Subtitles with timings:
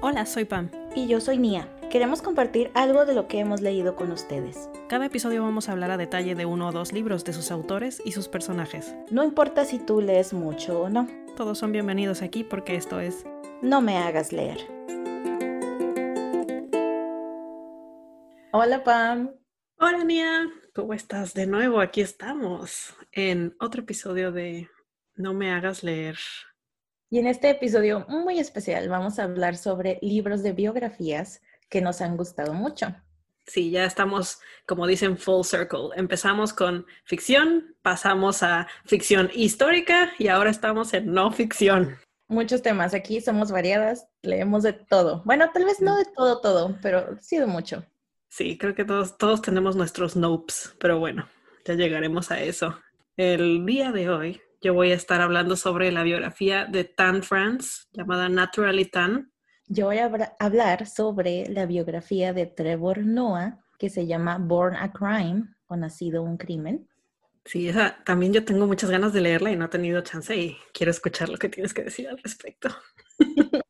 [0.00, 0.70] Hola, soy Pam.
[0.94, 1.68] Y yo soy Nia.
[1.90, 4.70] Queremos compartir algo de lo que hemos leído con ustedes.
[4.88, 8.00] Cada episodio vamos a hablar a detalle de uno o dos libros de sus autores
[8.04, 8.94] y sus personajes.
[9.10, 11.08] No importa si tú lees mucho o no.
[11.36, 13.26] Todos son bienvenidos aquí porque esto es
[13.60, 14.58] No me hagas leer.
[18.52, 19.32] Hola Pam.
[19.80, 21.34] Hola Nia, ¿cómo estás?
[21.34, 24.70] De nuevo, aquí estamos en otro episodio de
[25.16, 26.18] No me hagas leer.
[27.10, 31.40] Y en este episodio muy especial vamos a hablar sobre libros de biografías
[31.70, 32.94] que nos han gustado mucho.
[33.46, 35.88] Sí, ya estamos, como dicen, full circle.
[35.96, 41.96] Empezamos con ficción, pasamos a ficción histórica y ahora estamos en no ficción.
[42.28, 45.22] Muchos temas aquí, somos variadas, leemos de todo.
[45.24, 47.86] Bueno, tal vez no de todo, todo, pero sí de mucho.
[48.28, 51.26] Sí, creo que todos, todos tenemos nuestros nopes, pero bueno,
[51.64, 52.78] ya llegaremos a eso.
[53.16, 57.86] El día de hoy yo voy a estar hablando sobre la biografía de Tan France,
[57.92, 59.32] llamada Naturally Tan.
[59.66, 64.92] Yo voy a hablar sobre la biografía de Trevor Noah, que se llama Born a
[64.92, 66.88] Crime o Nacido un Crimen.
[67.44, 70.56] Sí, esa también yo tengo muchas ganas de leerla y no he tenido chance y
[70.72, 72.68] quiero escuchar lo que tienes que decir al respecto.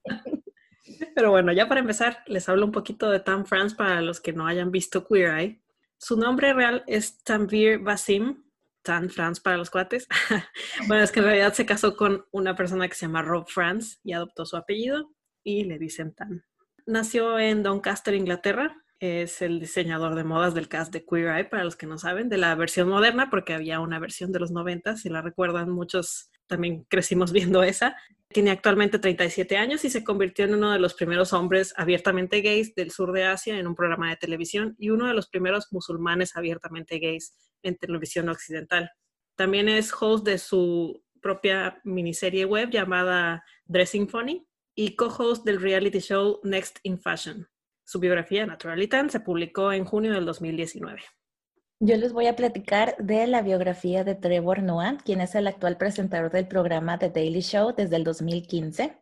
[1.15, 4.33] Pero bueno, ya para empezar, les hablo un poquito de Tan France para los que
[4.33, 5.63] no hayan visto Queer Eye.
[5.99, 8.45] Su nombre real es Tanvir Basim,
[8.89, 10.09] Tan France para los cuates.
[10.89, 13.99] bueno, es que en realidad se casó con una persona que se llama Rob France
[14.03, 15.11] y adoptó su apellido
[15.45, 16.47] y le dicen Tan.
[16.87, 18.83] Nació en Doncaster, Inglaterra.
[19.01, 22.29] Es el diseñador de modas del cast de Queer Eye, para los que no saben,
[22.29, 26.31] de la versión moderna, porque había una versión de los 90, si la recuerdan, muchos
[26.49, 27.97] también crecimos viendo esa.
[28.29, 32.75] Tiene actualmente 37 años y se convirtió en uno de los primeros hombres abiertamente gays
[32.75, 36.37] del sur de Asia en un programa de televisión y uno de los primeros musulmanes
[36.37, 38.91] abiertamente gays en televisión occidental.
[39.37, 46.01] También es host de su propia miniserie web llamada Dressing Funny y co-host del reality
[46.01, 47.49] show Next in Fashion.
[47.89, 51.01] Su biografía, Naturalitan, se publicó en junio del 2019.
[51.81, 55.79] Yo les voy a platicar de la biografía de Trevor Noah, quien es el actual
[55.79, 58.95] presentador del programa The Daily Show desde el 2015.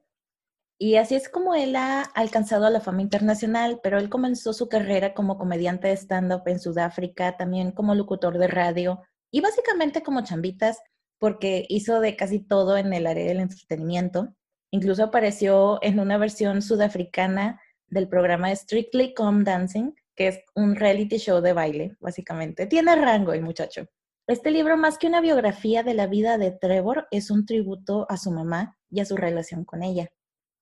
[0.79, 5.15] Y así es como él ha alcanzado la fama internacional, pero él comenzó su carrera
[5.15, 10.79] como comediante de stand-up en Sudáfrica, también como locutor de radio y básicamente como chambitas,
[11.19, 14.33] porque hizo de casi todo en el área del entretenimiento.
[14.71, 21.19] Incluso apareció en una versión sudafricana del programa Strictly Come Dancing, que es un reality
[21.19, 22.67] show de baile, básicamente.
[22.67, 23.87] Tiene rango el muchacho.
[24.27, 28.17] Este libro, más que una biografía de la vida de Trevor, es un tributo a
[28.17, 30.11] su mamá y a su relación con ella.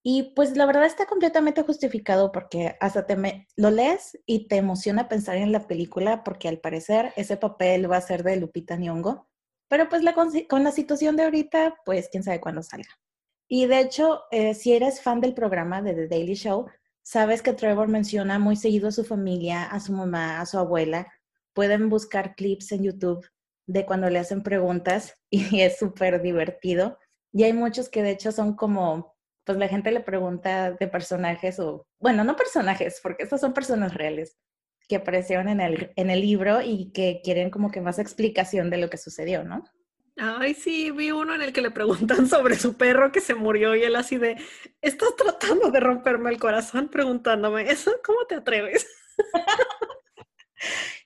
[0.06, 5.08] Y pues la verdad está completamente justificado porque hasta te lo lees y te emociona
[5.08, 9.26] pensar en la película porque al parecer ese papel va a ser de Lupita Nyong'o.
[9.66, 10.02] Pero pues
[10.46, 12.90] con la situación de ahorita, pues quién sabe cuándo salga.
[13.48, 16.66] Y de hecho, eh, si eres fan del programa de The Daily Show,
[17.04, 21.06] sabes que Trevor menciona muy seguido a su familia, a su mamá, a su abuela.
[21.52, 23.24] Pueden buscar clips en YouTube
[23.66, 26.98] de cuando le hacen preguntas y es súper divertido.
[27.32, 31.60] Y hay muchos que de hecho son como pues la gente le pregunta de personajes
[31.60, 34.38] o, bueno, no personajes, porque estos son personas reales
[34.88, 38.78] que aparecieron en el, en el libro y que quieren como que más explicación de
[38.78, 39.64] lo que sucedió, ¿no?
[40.16, 43.74] Ay, sí, vi uno en el que le preguntan sobre su perro que se murió
[43.74, 44.36] y él así de,
[44.80, 48.86] estás tratando de romperme el corazón preguntándome eso, ¿cómo te atreves?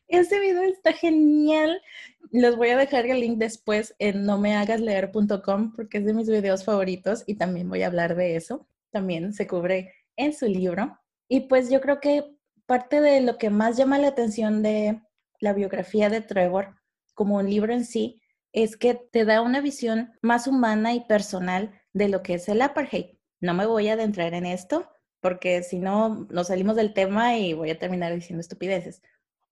[0.09, 1.83] Ese video está genial.
[2.31, 7.25] Les voy a dejar el link después en nomehagasleer.com porque es de mis videos favoritos
[7.27, 8.67] y también voy a hablar de eso.
[8.91, 10.99] También se cubre en su libro.
[11.29, 12.25] Y pues yo creo que
[12.65, 15.01] parte de lo que más llama la atención de
[15.41, 16.77] la biografía de Trevor
[17.15, 18.23] como un libro en sí
[18.63, 22.63] es que te da una visión más humana y personal de lo que es el
[22.63, 23.17] apartheid.
[23.41, 27.53] No me voy a adentrar en esto porque si no nos salimos del tema y
[27.55, 29.03] voy a terminar diciendo estupideces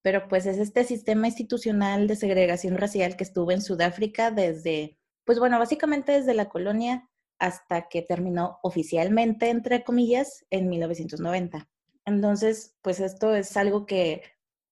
[0.06, 5.40] pero pues es este sistema institucional de segregación racial que estuvo en Sudáfrica desde, pues
[5.40, 11.68] bueno, básicamente desde la colonia hasta que terminó oficialmente, entre comillas, en 1990.
[12.04, 14.22] Entonces, pues esto es algo que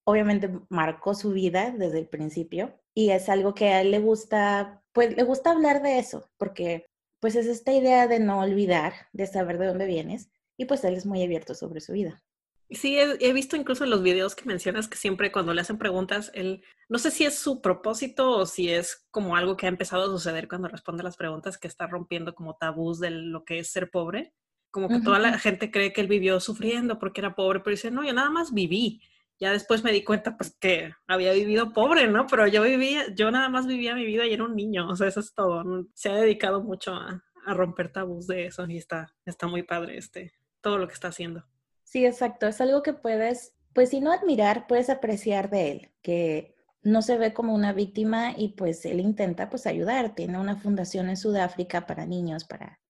[0.04, 4.82] obviamente marcó su vida desde el principio y es algo que a él le gusta,
[4.92, 6.86] pues le gusta hablar de eso, porque
[7.20, 10.94] pues es esta idea de no olvidar, de saber de dónde vienes y pues él
[10.94, 12.22] es muy abierto sobre su vida.
[12.70, 16.30] Sí, he, visto incluso en los videos que mencionas que siempre cuando le hacen preguntas,
[16.34, 20.04] él, no sé si es su propósito o si es como algo que ha empezado
[20.04, 23.70] a suceder cuando responde las preguntas, que está rompiendo como tabús de lo que es
[23.70, 24.34] ser pobre.
[24.70, 27.92] Como que toda la gente cree que él vivió sufriendo porque era pobre, pero dice,
[27.92, 29.02] no, yo nada más viví.
[29.40, 32.26] Ya después me di cuenta pues que había vivido pobre, ¿no?
[32.26, 35.08] Pero yo vivía, yo nada más vivía mi vida y era un niño, o sea,
[35.08, 35.64] eso es todo.
[35.94, 40.32] Se ha dedicado mucho a, romper tabús de eso y está, está muy padre este,
[40.62, 41.44] todo lo que está haciendo.
[41.82, 42.46] Sí, exacto.
[42.46, 47.18] Es algo que puedes, pues si no admirar, puedes apreciar de él, que no se
[47.18, 50.14] ve como una víctima y pues él intenta pues ayudar.
[50.14, 52.80] Tiene una fundación en Sudáfrica para niños, para,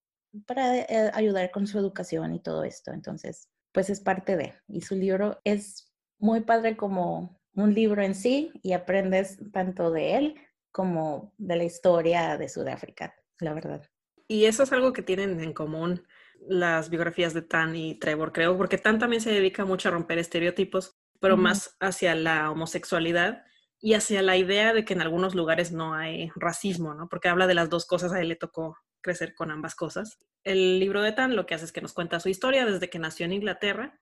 [0.47, 2.93] para eh, ayudar con su educación y todo esto.
[2.93, 4.55] Entonces, pues es parte de.
[4.69, 5.93] Y su libro es
[6.25, 10.35] muy padre como un libro en sí y aprendes tanto de él
[10.73, 13.87] como de la historia de Sudáfrica, la verdad.
[14.27, 16.03] Y eso es algo que tienen en común
[16.49, 20.17] las biografías de Tan y Trevor, creo, porque Tan también se dedica mucho a romper
[20.17, 23.45] estereotipos, pero más hacia la homosexualidad
[23.79, 27.07] y hacia la idea de que en algunos lugares no hay racismo, ¿no?
[27.11, 30.19] Porque habla de las dos cosas, a él le tocó crecer con ambas cosas.
[30.43, 32.99] El libro de Tan lo que hace es que nos cuenta su historia desde que
[32.99, 34.01] nació en Inglaterra,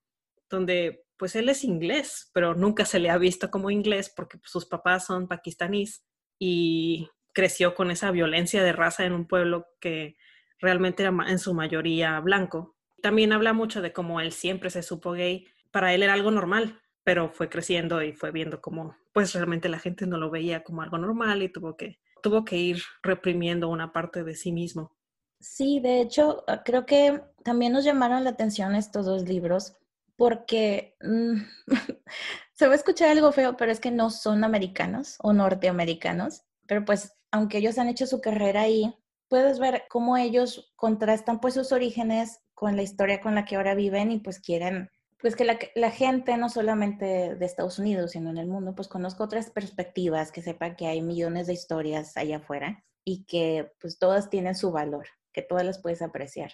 [0.52, 4.66] donde pues él es inglés, pero nunca se le ha visto como inglés porque sus
[4.66, 6.04] papás son pakistaníes
[6.38, 10.16] y creció con esa violencia de raza en un pueblo que
[10.58, 12.76] realmente era en su mayoría blanco.
[13.02, 15.46] También habla mucho de cómo él siempre se supo gay.
[15.70, 19.78] Para él era algo normal, pero fue creciendo y fue viendo cómo pues realmente la
[19.78, 23.92] gente no lo veía como algo normal y tuvo que, tuvo que ir reprimiendo una
[23.92, 24.96] parte de sí mismo.
[25.40, 29.76] Sí, de hecho, ah, creo que también nos llamaron la atención estos dos libros
[30.16, 31.36] porque mm,
[32.52, 36.84] se va a escuchar algo feo, pero es que no son americanos o norteamericanos, pero
[36.84, 38.94] pues aunque ellos han hecho su carrera ahí,
[39.28, 43.74] puedes ver cómo ellos contrastan pues sus orígenes con la historia con la que ahora
[43.74, 44.90] viven y pues quieren
[45.22, 48.88] pues que la, la, gente no solamente de Estados Unidos, sino en el mundo, pues
[48.88, 54.00] conozca otras perspectivas, que sepa que hay millones de historias allá afuera y que pues
[54.00, 56.52] todas tienen su valor, que todas las puedes apreciar.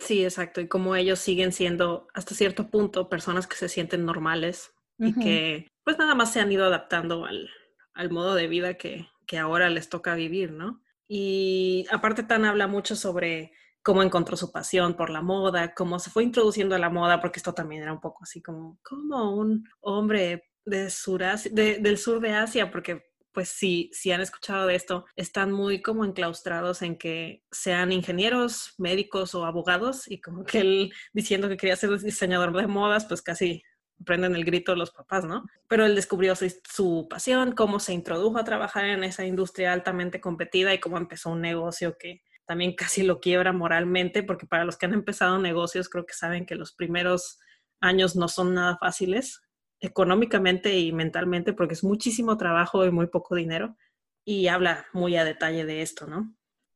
[0.00, 0.60] Sí, exacto.
[0.60, 5.68] Y como ellos siguen siendo hasta cierto punto personas que se sienten normales y que
[5.84, 7.48] pues nada más se han ido adaptando al,
[7.94, 10.82] al modo de vida que, que, ahora les toca vivir, ¿no?
[11.06, 13.52] Y aparte Tan habla mucho sobre
[13.82, 17.38] cómo encontró su pasión por la moda, cómo se fue introduciendo a la moda, porque
[17.38, 20.92] esto también era un poco así como, como un hombre de
[21.52, 23.02] de, del sur de Asia, porque
[23.38, 28.74] pues sí, si han escuchado de esto, están muy como enclaustrados en que sean ingenieros,
[28.78, 33.22] médicos o abogados y como que él diciendo que quería ser diseñador de modas, pues
[33.22, 33.62] casi
[34.04, 35.44] prenden el grito los papás, ¿no?
[35.68, 40.74] Pero él descubrió su, pasión, cómo se introdujo a trabajar en esa industria altamente competida
[40.74, 44.86] y cómo empezó un negocio que también casi lo quiebra moralmente, porque para los que
[44.86, 47.38] han empezado negocios creo que saben que los primeros
[47.80, 49.42] años no son nada fáciles
[49.80, 53.76] económicamente y mentalmente, porque es muchísimo trabajo y muy poco dinero,
[54.24, 56.34] y habla muy a detalle de esto, ¿no?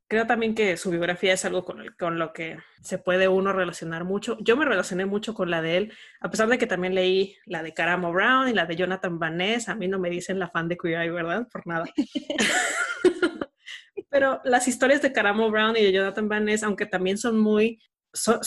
[0.08, 4.04] Creo también que su biografía es algo con, con lo que se puede uno relacionar
[4.04, 4.36] mucho.
[4.40, 7.62] Yo me relacioné mucho con la de él, a pesar de que también leí la
[7.62, 9.70] de Caramo Brown y la de Jonathan Van Ness.
[9.70, 11.48] A mí no me dicen la fan de Queer Eye, ¿verdad?
[11.50, 11.86] Por nada.
[14.10, 17.80] Pero las historias de Caramo Brown y de Jonathan Van Ness, aunque también son muy
[18.12, 18.42] son,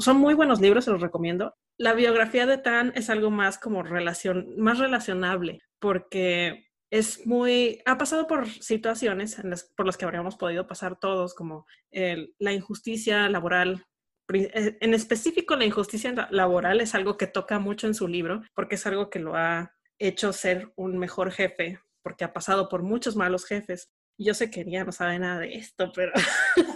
[0.00, 1.54] son, muy buenos libros, se los recomiendo.
[1.78, 7.98] La biografía de Tan es algo más como relación, más relacionable, porque es muy, ha
[7.98, 9.36] pasado por situaciones
[9.76, 13.84] por las que habríamos podido pasar todos, como la injusticia laboral.
[14.32, 18.76] Eh, en específico, la injusticia laboral es algo que toca mucho en su libro, porque
[18.76, 23.16] es algo que lo ha hecho ser un mejor jefe, porque ha pasado por muchos
[23.16, 23.90] malos jefes.
[24.18, 26.12] Yo sé que ella no sabe nada de esto, pero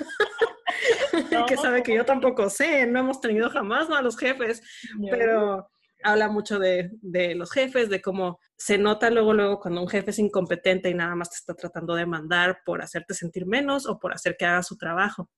[1.46, 4.62] que sabe que yo tampoco sé, no hemos tenido jamás malos jefes,
[5.11, 5.69] pero
[6.02, 10.11] habla mucho de, de, los jefes, de cómo se nota luego, luego cuando un jefe
[10.11, 13.99] es incompetente y nada más te está tratando de mandar por hacerte sentir menos o
[13.99, 15.30] por hacer que haga su trabajo.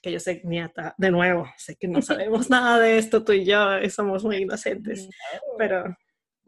[0.00, 3.44] Que yo sé, nieta, de nuevo, sé que no sabemos nada de esto tú y
[3.44, 5.08] yo, y somos muy inocentes,
[5.58, 5.96] pero,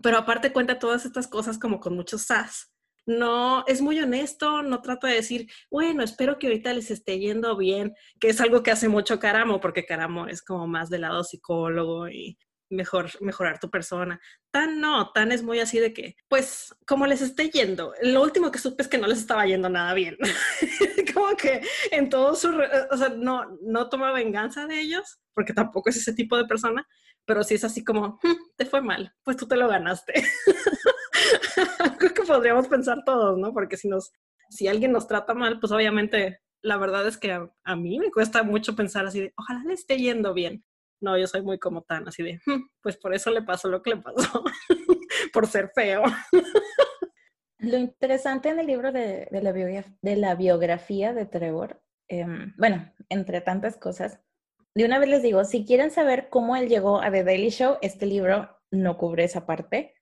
[0.02, 2.73] pero aparte cuenta todas estas cosas como con mucho sas
[3.06, 7.56] no es muy honesto, no trata de decir, bueno, espero que ahorita les esté yendo
[7.56, 11.24] bien, que es algo que hace mucho Caramo, porque Caramo es como más del lado
[11.24, 12.38] psicólogo y
[12.70, 14.20] mejor mejorar tu persona.
[14.50, 18.50] Tan no, tan es muy así de que, pues, como les esté yendo, lo último
[18.50, 20.16] que supe es que no les estaba yendo nada bien.
[21.14, 22.48] como que en todo su,
[22.90, 26.86] o sea, no, no toma venganza de ellos, porque tampoco es ese tipo de persona,
[27.24, 30.12] pero sí es así como, hmm, te fue mal, pues tú te lo ganaste.
[31.98, 33.52] Creo que podríamos pensar todos, ¿no?
[33.52, 34.12] Porque si nos,
[34.50, 38.42] si alguien nos trata mal, pues obviamente la verdad es que a, mí me cuesta
[38.42, 40.64] mucho pensar así de, ojalá le esté yendo bien.
[41.00, 43.82] No, yo soy muy como tan así de, hmm, pues por eso le pasó lo
[43.82, 44.42] que le pasó,
[45.32, 46.02] por ser feo.
[47.58, 53.40] Lo interesante en el libro de, la, de la, biografía de Trevor, em, bueno, entre
[53.40, 54.20] tantas cosas,
[54.74, 57.78] de una vez les digo, si quieren saber cómo él llegó a The Daily Show,
[57.80, 59.94] este libro no cubre esa parte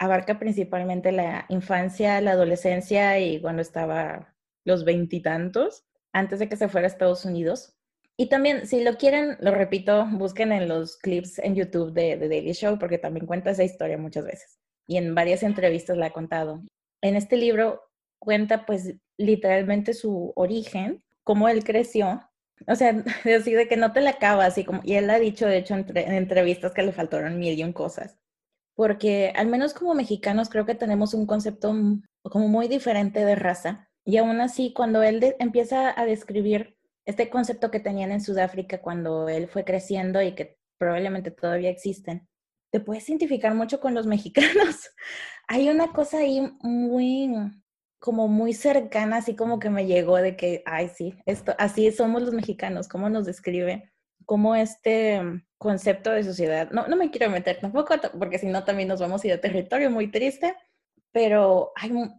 [0.00, 6.68] abarca principalmente la infancia, la adolescencia y cuando estaba los veintitantos, antes de que se
[6.68, 7.76] fuera a Estados Unidos.
[8.16, 12.28] Y también, si lo quieren, lo repito, busquen en los clips en YouTube de, The
[12.28, 14.58] Daily Show, porque también cuenta esa historia muchas veces.
[14.86, 16.62] Y en varias entrevistas la ha contado.
[17.02, 17.82] En este libro
[18.18, 22.22] cuenta, pues, literalmente su origen, cómo él creció.
[22.66, 23.04] O sea,
[23.38, 25.74] así de que no te la acaba, así como, y él ha dicho, de hecho,
[25.74, 28.18] en entrevistas que le faltaron mil y un cosas.
[28.80, 31.74] Porque al menos como mexicanos creo que tenemos un concepto
[32.22, 33.90] como muy diferente de raza.
[34.06, 39.28] Y aún así, cuando él empieza a describir este concepto que tenían en Sudáfrica cuando
[39.28, 42.26] él fue creciendo y que probablemente todavía existen,
[42.72, 44.88] te puedes identificar mucho con los mexicanos.
[45.46, 47.30] Hay una cosa ahí muy,
[47.98, 52.22] como muy cercana, así como que me llegó de que, ay, sí, esto, así somos
[52.22, 53.92] los mexicanos, cómo nos describe,
[54.30, 55.20] cómo este
[55.58, 59.24] concepto de sociedad, no, no me quiero meter tampoco, porque si no también nos vamos
[59.24, 60.54] a ir a territorio muy triste,
[61.10, 61.72] pero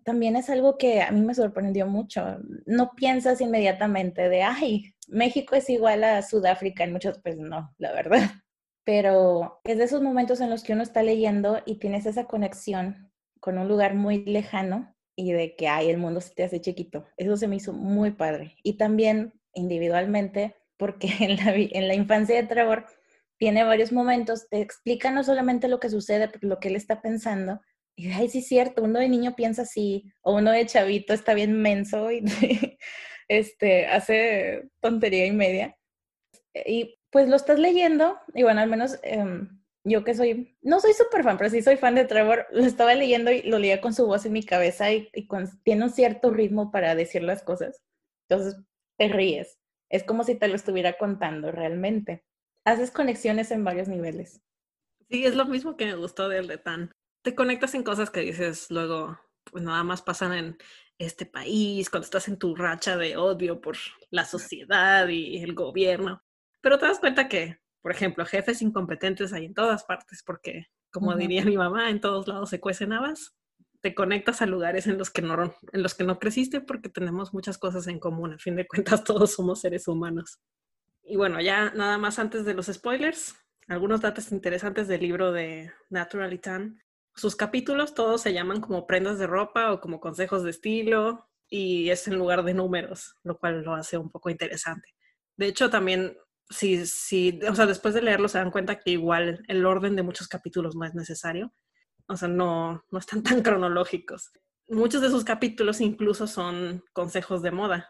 [0.04, 2.40] también es algo que a mí me sorprendió mucho.
[2.66, 7.94] No piensas inmediatamente de, ay, México es igual a Sudáfrica en muchos, pues no, la
[7.94, 8.20] verdad.
[8.84, 13.10] Pero es de esos momentos en los que uno está leyendo y tienes esa conexión
[13.40, 17.06] con un lugar muy lejano y de que, ay, el mundo se te hace chiquito.
[17.16, 18.58] Eso se me hizo muy padre.
[18.64, 22.88] Y también individualmente, porque en la, en la infancia de Trevor
[23.38, 27.04] tiene varios momentos, te explica no solamente lo que sucede, pero lo que él está
[27.04, 27.62] pensando,
[27.96, 31.36] y ay, sí es cierto, uno de niño piensa así, o uno de chavito está
[31.36, 32.24] bien menso y
[33.28, 35.78] este, hace tontería y media.
[36.66, 40.94] Y pues lo estás leyendo, y bueno, al menos em, yo que soy, no soy
[40.94, 43.94] súper fan, pero sí soy fan de Trevor, lo estaba leyendo y lo leía con
[43.94, 45.12] su voz en mi cabeza y,
[45.64, 47.84] tiene un cierto ritmo para decir las cosas.
[48.28, 48.60] Entonces
[48.98, 49.61] te ríes.
[49.92, 52.24] Es como si te lo estuviera contando realmente.
[52.66, 54.42] Haces conexiones en varios niveles.
[55.10, 58.22] Sí, es lo mismo que me gustó del de Tan te conectas en cosas que
[58.22, 59.20] dices luego,
[59.52, 60.58] pues nada más pasan en
[60.98, 63.78] este país, cuando estás en tu racha de odio por
[64.10, 66.24] la sociedad y el gobierno.
[66.62, 71.16] Pero te das cuenta que, por ejemplo, jefes incompetentes hay en todas partes, porque, como
[71.16, 73.36] diría mi mamá, en todos lados se cuecen habas.
[73.82, 77.34] Te conectas a lugares en los, que no, en los que no creciste porque tenemos
[77.34, 78.34] muchas cosas en común.
[78.34, 80.40] A fin de cuentas, todos somos seres humanos.
[81.04, 83.36] Y bueno, ya nada más antes de los spoilers,
[83.68, 86.82] algunos datos interesantes del libro de Naturally Tan
[87.16, 91.90] sus capítulos todos se llaman como prendas de ropa o como consejos de estilo y
[91.90, 94.88] es en lugar de números, lo cual lo hace un poco interesante.
[95.36, 96.18] De hecho, también,
[96.50, 100.04] si, si, o sea, después de leerlo se dan cuenta que igual el orden de
[100.04, 101.54] muchos capítulos no es necesario.
[102.12, 104.32] O sea, no, no están tan cronológicos.
[104.68, 107.90] Muchos de sus capítulos incluso son consejos de moda,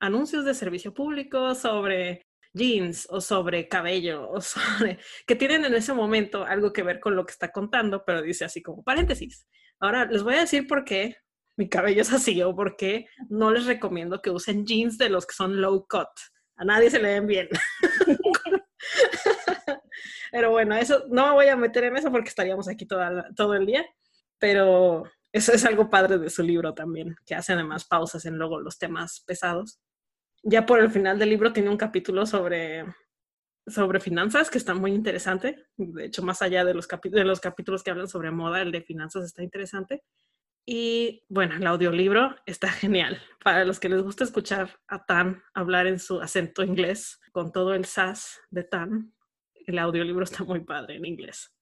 [0.00, 5.92] anuncios de servicio público sobre jeans o sobre cabello o sobre que tienen en ese
[5.92, 9.46] momento algo que ver con lo que está contando, pero dice así como paréntesis.
[9.80, 11.16] Ahora les voy a decir por qué
[11.58, 15.26] mi cabello es así o por qué no les recomiendo que usen jeans de los
[15.26, 16.08] que son low cut.
[16.56, 17.48] A nadie se le ven bien.
[20.30, 23.66] pero bueno, eso no me voy a meter en eso porque estaríamos aquí todo el
[23.66, 23.84] día,
[24.38, 28.60] pero eso es algo padre de su libro también, que hace además pausas en luego
[28.60, 29.80] los temas pesados
[30.42, 32.84] ya por el final del libro tiene un capítulo sobre,
[33.66, 35.66] sobre finanzas que está muy interesante.
[35.76, 38.82] De hecho, más allá de los, de los capítulos que hablan sobre moda, el de
[38.82, 40.02] finanzas está interesante.
[40.66, 43.20] Y bueno, el audiolibro está genial.
[43.42, 47.74] Para los que les gusta escuchar a Tan hablar en su acento inglés, con todo
[47.74, 49.14] el sas de Tan,
[49.70, 51.52] el audiolibro está muy padre en inglés.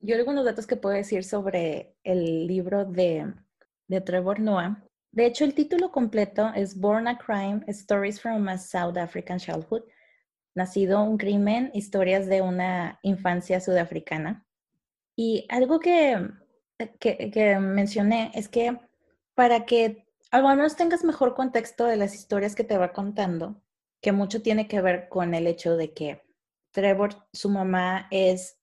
[0.00, 3.32] Yo algunos datos que puedo decir sobre el libro de,
[4.04, 4.84] Trevor Noah
[5.14, 9.84] de hecho, el título completo es Born a Crime, Stories from a South African Childhood.
[10.56, 14.44] Nacido un crimen, historias de una infancia sudafricana.
[15.14, 16.30] Y algo que,
[16.98, 18.76] que, mencioné es que
[19.36, 23.62] para que al menos tengas mejor contexto de las historias que te va contando,
[24.00, 26.24] que mucho tiene que ver con el hecho de que
[26.74, 28.58] Trevor, su mamá es,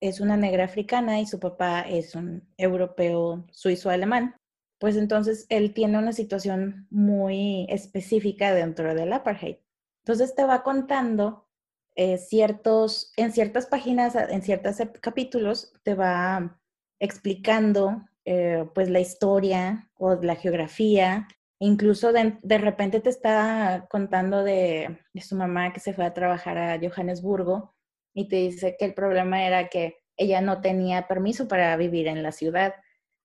[0.00, 4.36] es una negra africana y su papá es un europeo suizo-alemán
[4.84, 9.56] pues entonces él tiene una situación muy específica dentro del apartheid.
[10.02, 11.48] Entonces te va contando
[11.96, 16.60] eh, ciertos, en ciertas páginas, en ciertos capítulos, te va
[17.00, 21.28] explicando eh, pues la historia o la geografía.
[21.60, 26.58] Incluso de, repente te está contando de, de su mamá que se fue a trabajar
[26.58, 27.74] a Johannesburgo
[28.12, 32.22] y te dice que el problema era que ella no tenía permiso para vivir en
[32.22, 32.74] la ciudad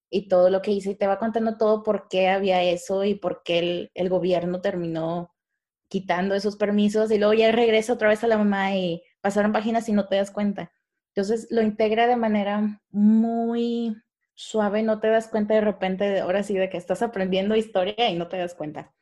[0.09, 3.15] y todo lo que hice y te va contando todo por qué había eso y
[3.15, 5.33] por qué el, gobierno terminó
[5.87, 9.87] quitando esos permisos y luego ya regresa otra vez a la mamá y pasaron páginas
[9.89, 10.71] y no te das cuenta.
[11.13, 13.95] Entonces lo integra de manera muy
[14.39, 18.09] suave, no te das cuenta de repente, de, ahora sí, de que estás aprendiendo historia
[18.09, 18.93] y no te das cuenta.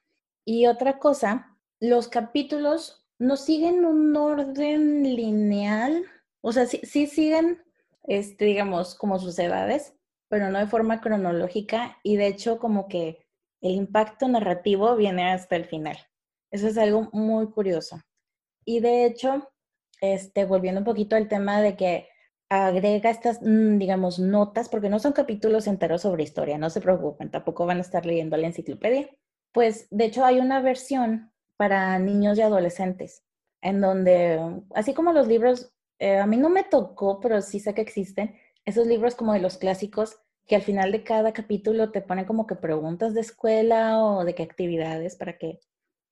[0.44, 6.03] Y otra cosa, los capítulos no siguen un orden lineal,
[6.41, 7.63] o sea, sí, siguen,
[8.08, 9.94] este, digamos, como sus edades,
[10.27, 13.27] pero no de forma cronológica y de hecho como que
[13.62, 15.98] el impacto narrativo viene hasta el final.
[16.50, 18.01] Eso es algo muy curioso.
[18.65, 19.51] Y de hecho,
[20.01, 22.10] este, volviendo un poquito al tema de que
[22.49, 27.31] agrega estas, mm, digamos, notas, porque no son capítulos enteros sobre historia, no se preocupen,
[27.31, 29.09] tampoco van a estar leyendo la enciclopedia.
[29.51, 33.23] Pues, de hecho, hay una versión para niños y adolescentes,
[33.61, 34.39] en donde,
[34.75, 38.35] así como los libros, eh, a mí no me tocó, pero sí sé que existen,
[38.65, 42.47] esos libros como de los clásicos, que al final de cada capítulo te ponen como
[42.47, 45.59] que preguntas de escuela o de qué actividades para que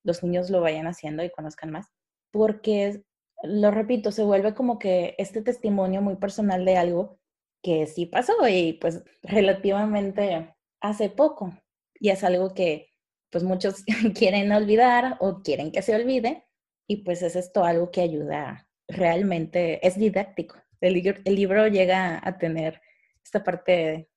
[0.04, 1.88] los niños lo vayan haciendo y conozcan más.
[2.32, 3.04] Porque,
[3.44, 7.20] lo repito, se vuelve como que este testimonio muy personal de algo
[7.62, 11.54] que sí pasó y pues relativamente hace poco.
[12.00, 12.90] Y es algo que
[13.30, 13.84] pues muchos
[14.16, 16.46] quieren olvidar o quieren que se olvide.
[16.88, 20.56] Y pues es esto algo que ayuda realmente, es didáctico.
[20.82, 22.82] El, el libro llega a tener
[23.24, 24.10] esta parte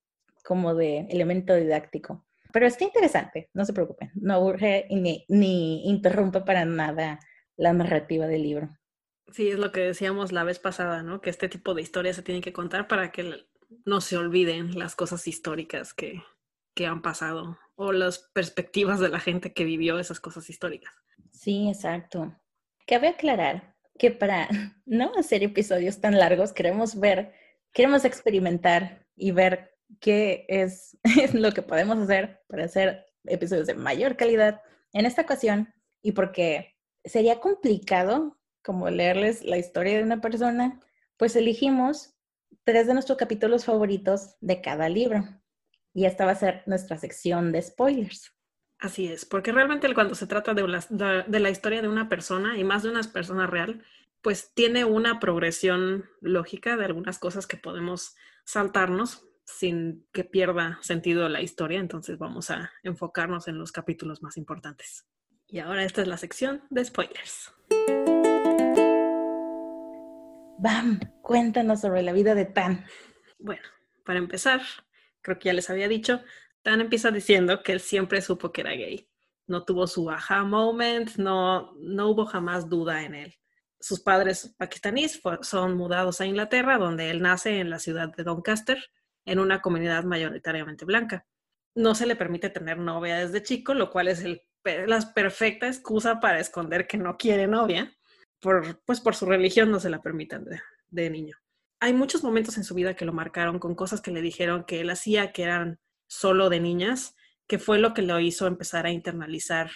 [0.44, 2.26] como de elemento didáctico.
[2.52, 7.18] Pero está interesante, no se preocupen, no aburre ni, ni interrumpe para nada
[7.56, 8.77] la narrativa del libro.
[9.32, 11.20] Sí, es lo que decíamos la vez pasada, ¿no?
[11.20, 13.46] Que este tipo de historias se tienen que contar para que
[13.84, 16.22] no se olviden las cosas históricas que,
[16.74, 20.92] que han pasado o las perspectivas de la gente que vivió esas cosas históricas.
[21.32, 22.34] Sí, exacto.
[22.86, 24.48] Cabe aclarar que para
[24.86, 27.34] no hacer episodios tan largos queremos ver,
[27.72, 30.96] queremos experimentar y ver qué es,
[31.34, 36.76] lo que podemos hacer para hacer episodios de mayor calidad en esta ocasión y porque
[37.04, 38.37] sería complicado
[38.68, 40.78] como leerles la historia de una persona,
[41.16, 42.12] pues elegimos
[42.64, 45.24] tres de nuestros capítulos favoritos de cada libro.
[45.94, 48.30] Y esta va a ser nuestra sección de spoilers.
[48.78, 52.64] Así es, porque realmente cuando se trata de la, la historia de una persona y
[52.64, 53.82] más de una persona real,
[54.20, 61.26] pues tiene una progresión lógica de algunas cosas que podemos saltarnos sin que pierda sentido
[61.30, 65.06] la historia, entonces vamos a enfocarnos en los capítulos más importantes.
[65.46, 67.50] Y ahora esta es la sección de spoilers.
[70.60, 72.84] Bam, cuéntanos sobre la vida de Tan.
[73.38, 73.62] Bueno,
[74.04, 74.60] para empezar,
[75.20, 76.20] creo que ya les había dicho,
[76.62, 79.08] Tan empieza diciendo que él siempre supo que era gay.
[79.46, 83.38] No tuvo su aha moment, no, no hubo jamás duda en él.
[83.78, 88.78] Sus padres pakistaníes son mudados a Inglaterra, donde él nace en la ciudad de Doncaster,
[89.24, 91.24] en una comunidad mayoritariamente blanca.
[91.76, 96.18] No se le permite tener novia desde chico, lo cual es el, la perfecta excusa
[96.18, 97.96] para esconder que no quiere novia.
[98.40, 100.46] Por, pues por su religión no se la permiten
[100.90, 101.36] de, niño.
[101.80, 104.80] Hay muchos momentos en su vida que lo marcaron con cosas que le dijeron que
[104.80, 107.14] él hacía que eran solo de niñas,
[107.46, 109.70] que fue lo que lo hizo empezar a internalizar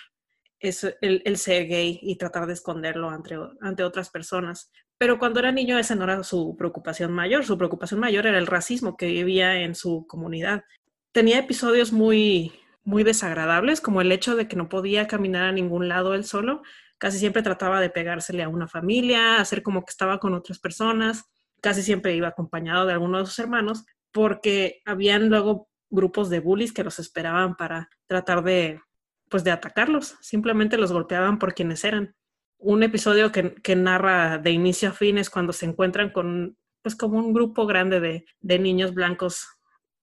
[0.61, 4.71] el, el, ser gay y tratar de esconderlo ante, ante otras personas.
[4.99, 8.47] Pero cuando era niño esa no era su preocupación mayor, su preocupación mayor era el
[8.47, 10.63] racismo que vivía en su comunidad.
[11.11, 12.53] Tenía episodios muy,
[12.85, 16.63] muy desagradables, como el hecho de que no podía caminar a ningún lado él solo.
[17.03, 21.25] Casi siempre trataba de pegársele a una familia, hacer como que estaba con otras personas.
[21.61, 26.73] Casi siempre iba acompañado de alguno de sus hermanos, porque habían luego grupos de bullies
[26.73, 28.81] que los esperaban para tratar de
[29.29, 32.15] pues de atacarlos, simplemente los golpeaban por quienes eran.
[32.57, 36.95] Un episodio que, que narra de inicio a fin es cuando se encuentran con, pues
[36.95, 39.49] como un grupo grande de, de niños blancos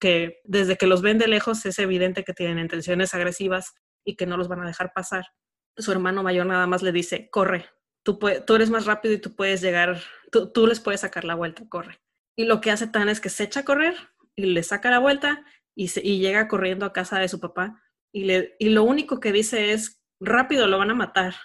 [0.02, 4.26] que desde que los ven de lejos es evidente que tienen intenciones agresivas y que
[4.26, 5.28] no los van a dejar pasar.
[5.80, 7.66] Su hermano mayor nada más le dice, corre,
[8.04, 12.00] tú, eres más rápido y tú puedes llegar, tú, les puedes sacar la vuelta, corre.
[12.36, 13.96] Y lo que hace Tan es que se echa a correr
[14.36, 15.44] y le saca la vuelta
[15.76, 15.88] y,
[16.20, 20.78] llega corriendo a casa de su papá y, lo único que dice es, rápido, lo
[20.78, 21.36] van a matar.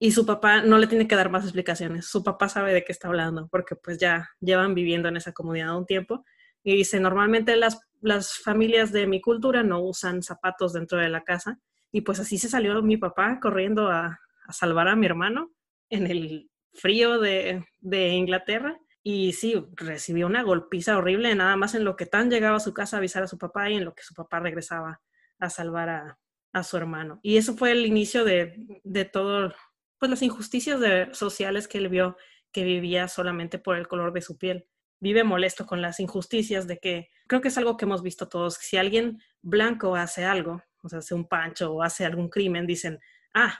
[0.00, 2.06] Y su papá no le tiene que dar más explicaciones.
[2.06, 5.76] Su papá sabe de qué está hablando, porque pues ya llevan viviendo en esa comunidad
[5.76, 6.24] un tiempo.
[6.62, 11.58] Y dice, normalmente las familias de mi cultura no usan zapatos dentro de la casa.
[11.94, 15.52] Y pues así se salió mi papá corriendo a, a salvar a mi hermano
[15.88, 18.80] en el frío de, de, Inglaterra.
[19.04, 22.74] Y sí, recibió una golpiza horrible, nada más en lo que tan llegaba a su
[22.74, 25.02] casa a avisar a su papá y en lo que su papá regresaba
[25.38, 26.18] a salvar
[26.52, 27.20] a, su hermano.
[27.22, 29.54] Y eso fue el inicio de, de todo,
[30.00, 30.80] pues las injusticias
[31.16, 32.16] sociales que él vio
[32.50, 34.66] que vivía solamente por el color de su piel.
[34.98, 38.54] Vive molesto con las injusticias de que creo que es algo que hemos visto todos.
[38.54, 43.00] Si alguien blanco hace algo, o sea, hace un pancho o hace algún crimen, dicen,
[43.34, 43.58] ah,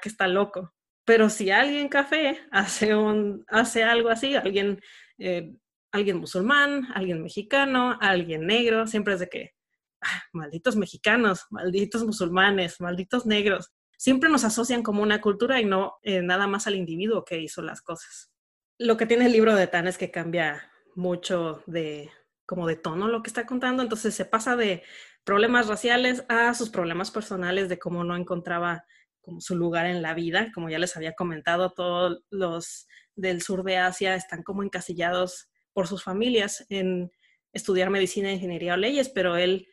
[0.00, 0.74] que está loco.
[1.04, 4.80] Pero si alguien café hace, un, hace algo así, alguien,
[5.18, 5.52] eh,
[5.90, 9.54] alguien musulmán, alguien mexicano, alguien negro, siempre es de que,
[10.02, 13.70] Ah, malditos mexicanos, malditos musulmanes, malditos negros.
[13.98, 17.60] siempre nos asocian como una cultura y no eh, nada más al individuo que hizo
[17.60, 18.30] las cosas.
[18.78, 22.10] Lo que tiene el libro de Tan es que cambia mucho de
[22.46, 24.82] como de tono lo que está contando, entonces se pasa de
[25.30, 28.84] problemas raciales a sus problemas personales de cómo no encontraba
[29.20, 33.62] como su lugar en la vida, como ya les había comentado, todos los del sur
[33.62, 37.12] de Asia están como encasillados por sus familias en
[37.52, 39.68] estudiar medicina, ingeniería o leyes, pero él,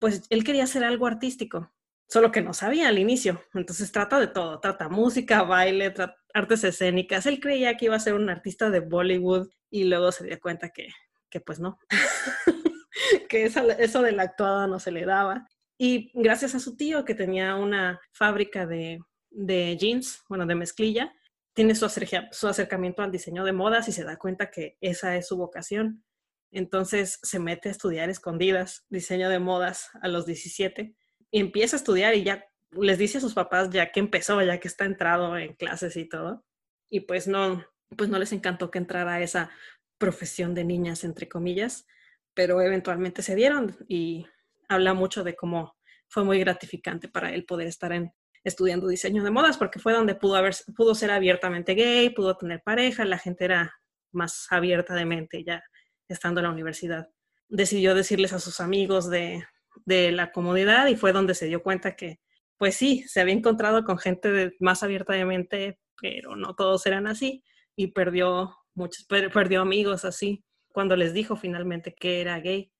[0.00, 1.72] pues él quería hacer algo artístico,
[2.08, 3.44] solo que no sabía al inicio.
[3.54, 5.94] Entonces trata de todo, trata música, baile,
[6.34, 7.26] artes escénicas.
[7.26, 10.70] Él creía que iba a ser un artista de Bollywood y luego se dio cuenta
[10.70, 10.88] que,
[11.30, 11.78] que pues no,
[13.28, 15.46] que eso de la actuada no se le daba.
[15.78, 21.12] Y gracias a su tío que tenía una fábrica de, jeans, bueno, de mezclilla,
[21.54, 25.38] tiene su, acercamiento al diseño de modas y se da cuenta que esa es su
[25.38, 26.04] vocación.
[26.52, 30.94] Entonces se mete a estudiar escondidas diseño de modas a los 17
[31.30, 34.60] y empieza a estudiar y ya les dice a sus papás ya que empezó, ya
[34.60, 36.44] que está entrado en clases y todo.
[36.90, 37.64] Y pues no,
[37.96, 39.50] pues no les encantó que entrara esa
[39.96, 41.86] profesión de niñas, entre comillas,
[42.40, 44.24] pero eventualmente se dieron y
[44.66, 45.76] habla mucho de cómo
[46.08, 50.14] fue muy gratificante para él poder estar en, estudiando diseño de modas, porque fue donde
[50.14, 53.74] pudo, haber, pudo ser abiertamente gay, pudo tener pareja, la gente era
[54.10, 55.62] más abierta de mente ya
[56.08, 57.10] estando en la universidad.
[57.46, 59.44] Decidió decirles a sus amigos de,
[59.84, 62.20] la comunidad y fue donde se dio cuenta que,
[62.56, 67.06] pues sí, se había encontrado con gente más abierta de mente, pero no todos eran
[67.06, 67.44] así
[67.76, 72.72] y perdió muchos, perdió amigos así cuando les dijo finalmente que era gay,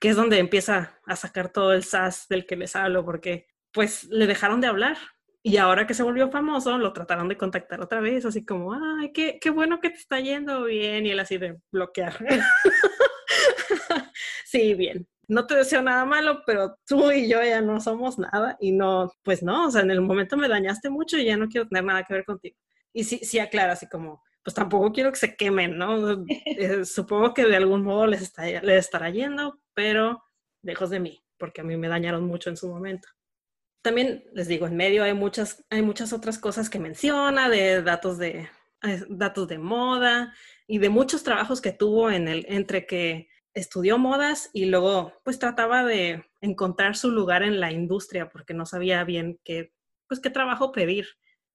[0.00, 4.04] que es donde empieza a sacar todo el sas del que les hablo, porque pues
[4.04, 4.96] le dejaron de hablar.
[5.42, 9.12] Y ahora que se volvió famoso, lo trataron de contactar otra vez, así como, ay,
[9.12, 11.06] qué, qué bueno que te está yendo bien.
[11.06, 12.16] Y él así de bloquear.
[14.44, 15.06] sí, bien.
[15.28, 18.56] No te deseo nada malo, pero tú y yo ya no somos nada.
[18.60, 21.48] Y no, pues no, o sea, en el momento me dañaste mucho y ya no
[21.48, 22.56] quiero tener nada que ver contigo.
[22.92, 26.24] Y sí, sí aclara así como, pues tampoco quiero que se quemen, ¿no?
[26.46, 30.24] Eh, supongo que de algún modo les, está, les estará yendo, pero
[30.62, 33.08] lejos de mí, porque a mí me dañaron mucho en su momento.
[33.82, 38.16] También les digo, en medio hay muchas, hay muchas otras cosas que menciona, de datos
[38.16, 38.48] de,
[38.84, 40.32] eh, datos de moda
[40.66, 45.38] y de muchos trabajos que tuvo en el, entre que estudió modas y luego pues
[45.38, 49.74] trataba de encontrar su lugar en la industria porque no sabía bien qué,
[50.06, 51.06] pues qué trabajo pedir.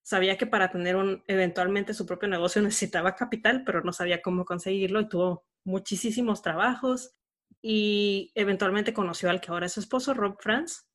[0.04, 4.46] Sabía que para tener un, eventualmente su propio negocio necesitaba capital, pero no sabía cómo
[4.46, 7.16] conseguirlo y tuvo muchísimos trabajos.
[7.62, 10.86] Y eventualmente conoció al que ahora es su esposo, Rob Franz,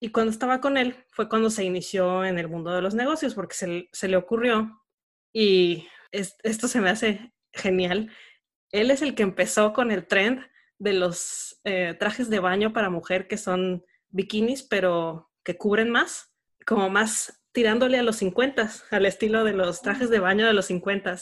[0.00, 3.34] y cuando estaba con él fue cuando se inició en el mundo de los negocios,
[3.34, 4.82] porque se, le ocurrió,
[5.32, 8.10] y esto se me hace genial,
[8.70, 10.44] él es el que empezó con el trend
[10.78, 16.34] de los eh, trajes de baño para mujer que son bikinis, pero que cubren más,
[16.66, 20.66] como más tirándole a los 50, al estilo de los trajes de baño de los
[20.66, 21.16] 50.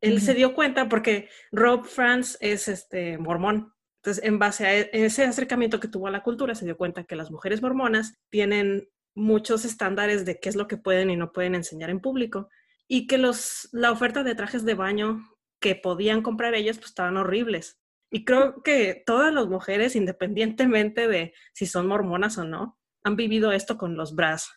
[0.00, 4.90] Él se dio cuenta porque Rob Franz es este mormón entonces, en base a e,
[4.92, 8.86] ese acercamiento que tuvo a la cultura, se dio cuenta que las mujeres mormonas tienen
[9.14, 12.50] muchos estándares de qué es lo que pueden y no pueden enseñar en público
[12.86, 15.26] y que los, la oferta de trajes de baño
[15.58, 17.78] que podían comprar ellas pues estaban horribles.
[18.10, 23.52] Y creo que todas las mujeres, independientemente de si son mormonas o no, han vivido
[23.52, 24.50] esto con los bras.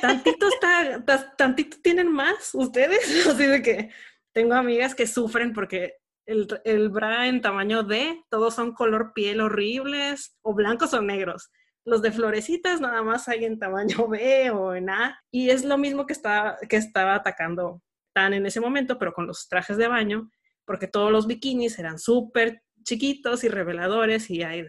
[0.00, 1.04] Tantito está,
[1.36, 3.90] tantito tienen más ustedes, así de que
[4.32, 9.40] tengo amigas que sufren porque el, el bra en tamaño D, todos son color piel
[9.40, 11.50] horribles, o blancos o negros.
[11.84, 15.20] Los de florecitas nada más hay en tamaño B o en A.
[15.30, 17.82] Y es lo mismo que, está, que estaba atacando
[18.14, 20.30] Tan en ese momento, pero con los trajes de baño,
[20.66, 24.66] porque todos los bikinis eran súper chiquitos y reveladores y hay,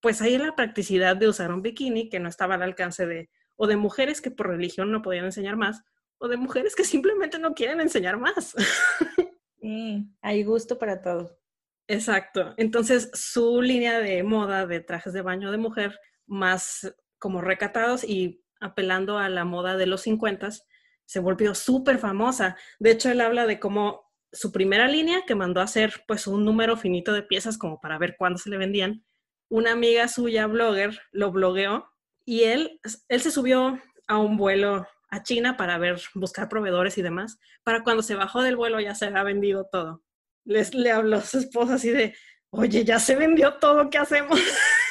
[0.00, 3.66] pues hay la practicidad de usar un bikini que no estaba al alcance de, o
[3.66, 5.82] de mujeres que por religión no podían enseñar más,
[6.18, 8.54] o de mujeres que simplemente no quieren enseñar más.
[9.60, 11.38] Sí, hay gusto para todo.
[11.88, 12.52] Exacto.
[12.58, 18.44] Entonces, su línea de moda de trajes de baño de mujer, más como recatados y
[18.60, 20.50] apelando a la moda de los 50,
[21.06, 22.58] se volvió súper famosa.
[22.78, 26.44] De hecho, él habla de cómo su primera línea, que mandó a hacer pues un
[26.44, 29.02] número finito de piezas como para ver cuándo se le vendían,
[29.48, 31.88] una amiga suya, blogger, lo blogueó
[32.24, 37.02] y él, él se subió a un vuelo a China para ver, buscar proveedores y
[37.02, 37.38] demás.
[37.62, 40.02] Para cuando se bajó del vuelo ya se había vendido todo.
[40.44, 42.14] Les, le habló a su esposa así de,
[42.50, 44.38] oye, ya se vendió todo, ¿qué hacemos?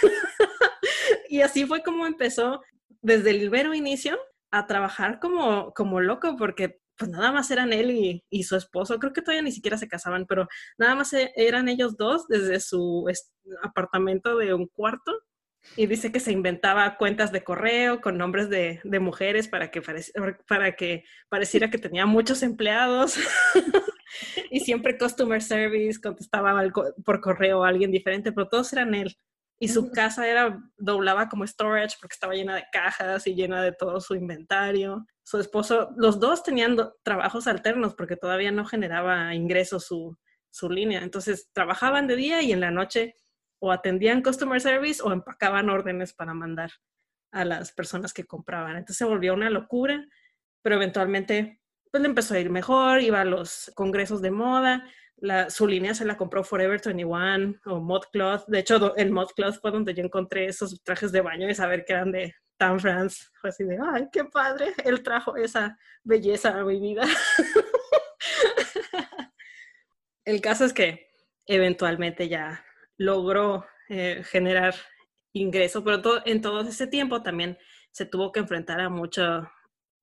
[1.29, 2.61] y así fue como empezó
[3.01, 4.17] desde el vero inicio
[4.51, 8.99] a trabajar como, como loco, porque pues nada más eran él y, y, su esposo,
[8.99, 12.59] creo que todavía ni siquiera se casaban, pero nada más e, eran ellos dos desde
[12.59, 13.05] su
[13.63, 15.11] apartamento de un cuarto
[15.75, 19.81] y dice que se inventaba cuentas de correo con nombres de, de mujeres para que,
[20.47, 23.17] para que pareciera que tenía muchos empleados.
[24.51, 26.61] y siempre customer service contestaba
[27.03, 29.17] por correo a alguien diferente, pero todos eran él.
[29.59, 33.71] Y su casa era, doblaba como storage porque estaba llena de cajas y llena de
[33.71, 35.05] todo su inventario.
[35.23, 40.17] Su esposo, los dos tenían trabajos alternos porque todavía no generaba ingresos su,
[40.49, 41.01] su línea.
[41.01, 43.15] Entonces trabajaban de día y en la noche
[43.65, 46.71] o atendían customer service o empacaban órdenes para mandar
[47.31, 48.71] a las personas que compraban.
[48.71, 50.05] Entonces se volvió una locura,
[50.61, 54.83] pero eventualmente pues le empezó a ir mejor, iba a los congresos de moda,
[55.15, 58.45] la, su línea se la compró Forever 21 o ModCloth.
[58.47, 61.93] De hecho, el ModCloth fue donde yo encontré esos trajes de baño y saber que
[61.93, 63.27] eran de Tan France.
[63.39, 67.03] Fue así de, ay, qué padre, él trajo esa belleza a mi vida.
[70.25, 71.07] el caso es que
[71.45, 72.61] eventualmente ya
[72.97, 74.75] logró eh, generar
[75.33, 77.57] ingreso, pero en todo ese tiempo también
[77.91, 79.49] se tuvo que enfrentar a mucho,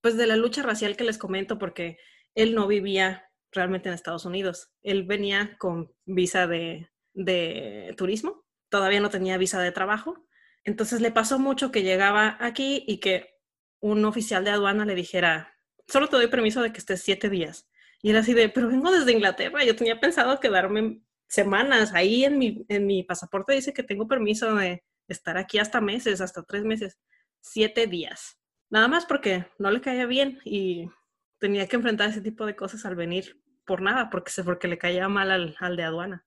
[0.00, 1.98] pues de la lucha racial que les comento, porque
[2.34, 4.70] él no vivía realmente en Estados Unidos.
[4.82, 10.26] Él venía con visa de, de turismo, todavía no tenía visa de trabajo.
[10.64, 13.34] Entonces le pasó mucho que llegaba aquí y que
[13.80, 15.56] un oficial de aduana le dijera,
[15.88, 17.68] solo te doy permiso de que estés siete días.
[18.02, 21.94] Y era así de, pero vengo desde Inglaterra, yo tenía pensado quedarme semanas.
[21.94, 26.20] Ahí en mi, en mi pasaporte dice que tengo permiso de estar aquí hasta meses,
[26.20, 26.98] hasta tres meses,
[27.40, 28.38] siete días.
[28.68, 30.90] Nada más porque no le caía bien y
[31.38, 35.08] tenía que enfrentar ese tipo de cosas al venir por nada, porque, porque le caía
[35.08, 36.26] mal al, al de aduana.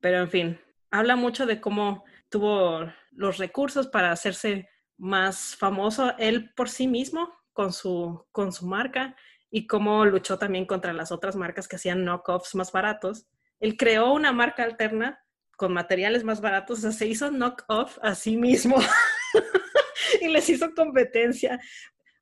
[0.00, 0.60] Pero en fin,
[0.90, 7.32] habla mucho de cómo tuvo los recursos para hacerse más famoso él por sí mismo
[7.52, 9.16] con su, con su marca
[9.50, 13.26] y cómo luchó también contra las otras marcas que hacían knockoffs más baratos
[13.62, 15.24] él creó una marca alterna
[15.56, 18.76] con materiales más baratos, o sea, se hizo knock-off a sí mismo
[20.20, 21.60] y les hizo competencia.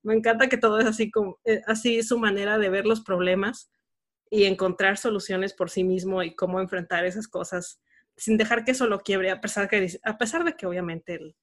[0.02, 1.10] Me encanta que todo es así,
[1.46, 3.72] eh, así su manera de ver los problemas
[4.30, 7.80] y encontrar soluciones por sí mismo y cómo enfrentar esas cosas
[8.18, 11.36] sin dejar que eso lo quiebre, a pesar, que, a pesar de que obviamente el,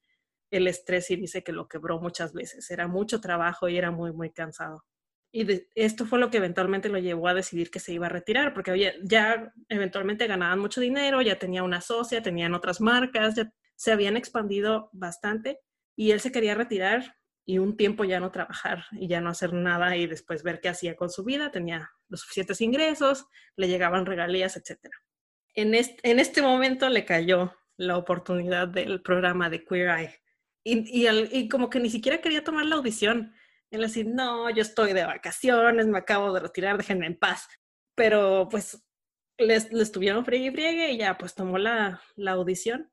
[0.52, 2.70] el estrés y dice que lo quebró muchas veces.
[2.70, 4.84] Era mucho trabajo y era muy, muy cansado.
[5.30, 8.54] Y esto fue lo que eventualmente lo llevó a decidir que se iba a retirar,
[8.54, 13.92] porque ya eventualmente ganaban mucho dinero, ya tenía una socia, tenían otras marcas, ya se
[13.92, 15.60] habían expandido bastante
[15.96, 19.52] y él se quería retirar y un tiempo ya no trabajar y ya no hacer
[19.52, 24.06] nada y después ver qué hacía con su vida, tenía los suficientes ingresos, le llegaban
[24.06, 24.90] regalías, etc.
[25.54, 30.20] En este, en este momento le cayó la oportunidad del programa de Queer Eye
[30.64, 33.32] y como que ni siquiera quería tomar la audición
[33.70, 37.48] él así, no, yo estoy de vacaciones, me acabo de retirar, déjenme en paz.
[37.94, 38.84] Pero pues
[39.36, 42.90] les, les tuvieron friegue y friegue y ya pues tomó la, la audición.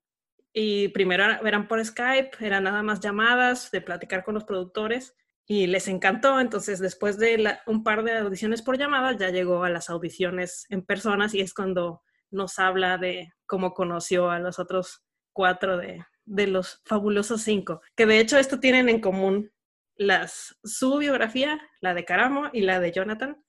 [0.54, 5.68] Y primero eran por Skype, eran nada más llamadas de platicar con los productores y
[5.68, 6.40] les encantó.
[6.40, 10.86] Entonces, después de un par de audiciones por llamadas, ya llegó a las audiciones en
[10.86, 16.48] personas y es cuando nos habla de cómo conoció a los otros cuatro de, de
[16.48, 19.52] los fabulosos cinco, que de hecho esto tienen en común
[19.96, 23.44] las, su biografía, la de Caramo y la de Jonathan,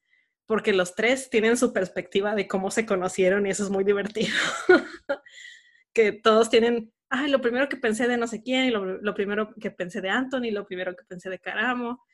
[0.46, 4.34] porque los tres tienen su perspectiva de cómo se conocieron y eso es muy divertido.
[5.92, 9.54] que todos tienen, ay, lo primero que pensé de no sé quién, y lo, primero
[9.54, 12.04] que pensé de Anthony, lo primero que pensé de Caramo.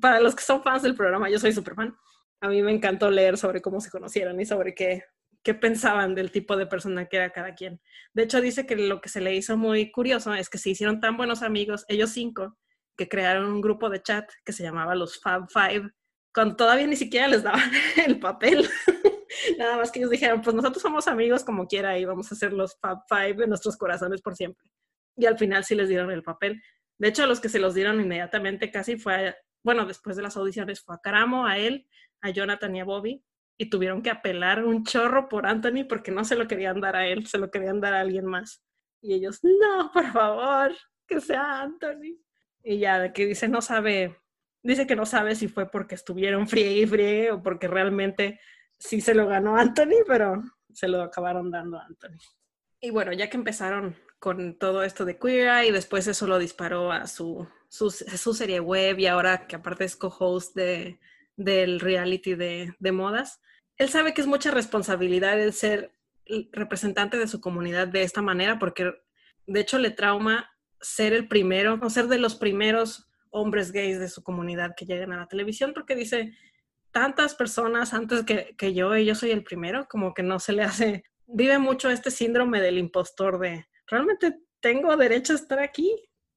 [0.00, 1.94] Para los que son fans del programa, yo soy super fan.
[2.40, 5.04] A mí me encantó leer sobre cómo se conocieron y sobre qué,
[5.42, 7.80] qué pensaban del tipo de persona que era cada quien.
[8.14, 11.00] De hecho, dice que lo que se le hizo muy curioso es que se hicieron
[11.00, 12.56] tan buenos amigos, ellos cinco,
[12.96, 15.90] que crearon un grupo de chat que se llamaba los Fab Five,
[16.34, 17.70] cuando todavía ni siquiera les daban
[18.06, 18.68] el papel.
[19.58, 22.52] Nada más que ellos dijeron, pues nosotros somos amigos como quiera y vamos a ser
[22.52, 24.66] los Fab Five de nuestros corazones por siempre.
[25.16, 26.62] Y al final sí les dieron el papel.
[26.98, 30.36] De hecho, a los que se los dieron inmediatamente casi fue, bueno, después de las
[30.36, 31.86] audiciones fue a Caramo, a él,
[32.22, 33.22] a Jonathan y a Bobby,
[33.58, 37.06] y tuvieron que apelar un chorro por Anthony porque no se lo querían dar a
[37.06, 38.62] él, se lo querían dar a alguien más.
[39.00, 40.74] Y ellos, no, por favor,
[41.06, 42.18] que sea Anthony.
[42.68, 44.18] Y ya, que dice, no sabe,
[44.60, 48.40] dice que no sabe si fue porque estuvieron friegue y friegue o porque realmente
[48.76, 50.42] sí se lo ganó Anthony, pero
[50.74, 52.18] se lo acabaron dando a Anthony.
[52.80, 56.90] Y bueno, ya que empezaron con todo esto de Queer y después eso lo disparó
[56.90, 60.98] a su, su, su serie web y ahora que aparte es co-host de,
[61.36, 63.40] del reality de, de modas,
[63.76, 65.92] él sabe que es mucha responsabilidad el ser
[66.50, 68.92] representante de su comunidad de esta manera porque
[69.46, 74.08] de hecho le trauma ser el primero, o ser de los primeros hombres gays de
[74.08, 76.32] su comunidad que lleguen a la televisión, porque dice,
[76.90, 80.52] tantas personas antes que, que yo y yo soy el primero, como que no se
[80.52, 85.90] le hace, vive mucho este síndrome del impostor de, realmente tengo derecho a estar aquí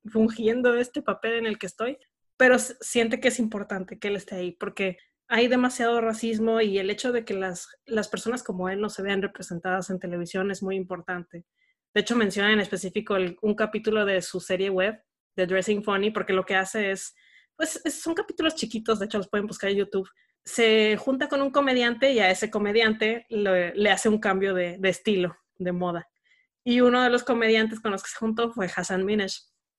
[0.06, 1.97] fungiendo este papel en el que estoy,
[2.38, 4.97] pero siente que es importante que él esté ahí porque
[5.28, 9.04] hay demasiado racismo y el hecho de que las, las personas como él no se
[9.04, 11.45] vean representadas en televisión es muy importante.
[11.93, 15.02] De hecho, menciona en específico un capítulo de su serie web,
[15.36, 17.15] de Dressing Funny, porque lo que hace es,
[17.56, 20.10] pues son capítulos chiquitos, de hecho los pueden buscar en YouTube.
[20.43, 25.36] Se junta con un comediante y a ese comediante le, hace un cambio de, estilo,
[25.58, 26.08] de moda.
[26.63, 29.32] Y uno de los comediantes con los que se juntó fue Hassan Minaj.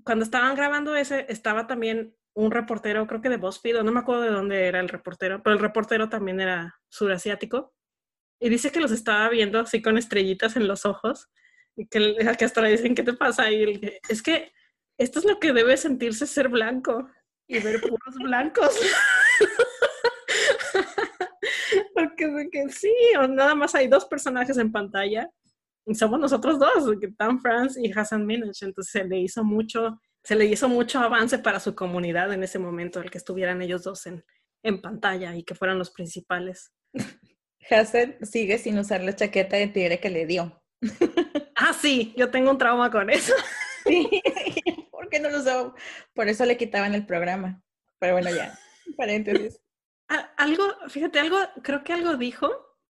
[0.05, 4.23] Cuando estaban grabando ese, estaba también un reportero, creo que de BuzzFeed, no me acuerdo
[4.23, 7.75] de dónde era el reportero, pero el reportero también era surasiático.
[8.41, 11.29] Y dice que los estaba viendo así con estrellitas en los ojos
[11.91, 13.51] que, hasta le dicen, ¿qué te pasa?
[13.51, 14.53] Y es que
[14.99, 17.09] esto es lo que debe sentirse ser blanco
[17.49, 18.79] y ver puros blancos.
[21.95, 22.93] Porque que sí,
[23.31, 25.31] nada más hay dos personajes en pantalla
[25.87, 28.63] y somos nosotros dos, Tom France y Hassan Minaj.
[28.63, 32.59] Entonces se le hizo mucho, se le hizo mucho avance para su comunidad en ese
[32.59, 34.25] momento, el que estuvieran ellos dos en,
[34.63, 36.73] en pantalla y que fueran los principales.
[37.71, 40.63] Hassan sigue sin usar la chaqueta de tigre que le dio.
[41.71, 43.33] Ah, sí, yo tengo un trauma con eso.
[43.87, 44.07] Sí,
[44.91, 45.75] ¿por qué no lo usó?
[46.13, 47.63] Por eso le quitaban el programa.
[47.99, 48.59] Pero bueno, ya,
[48.95, 49.59] paréntesis.
[50.37, 52.51] Algo, fíjate, algo, creo que algo dijo,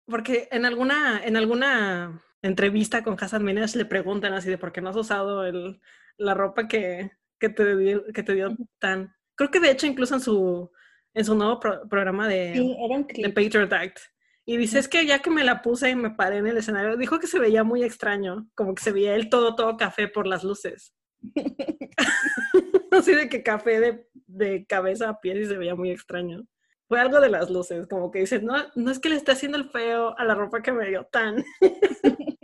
[0.06, 4.80] porque en alguna, en alguna entrevista con Hassan Minaj le preguntan así de por qué
[4.82, 5.82] no has usado el,
[6.18, 7.10] la ropa que,
[7.40, 9.12] que, te dio, que te dio tan...
[9.34, 10.72] Creo que de hecho incluso en su,
[11.16, 14.00] en su nuevo programa de, sí, era un de Patriot Act
[14.46, 16.98] y dice, es que ya que me la puse y me paré en el escenario,
[16.98, 20.28] dijo que se veía muy extraño, como que se veía él todo, todo café por
[20.28, 20.94] las luces.
[22.92, 26.46] Así de que café de, de, cabeza a pies y se veía muy extraño.
[26.88, 29.58] Fue algo de las luces, como que dice, no, no es que le esté haciendo
[29.58, 31.44] el feo a la ropa que me dio tan.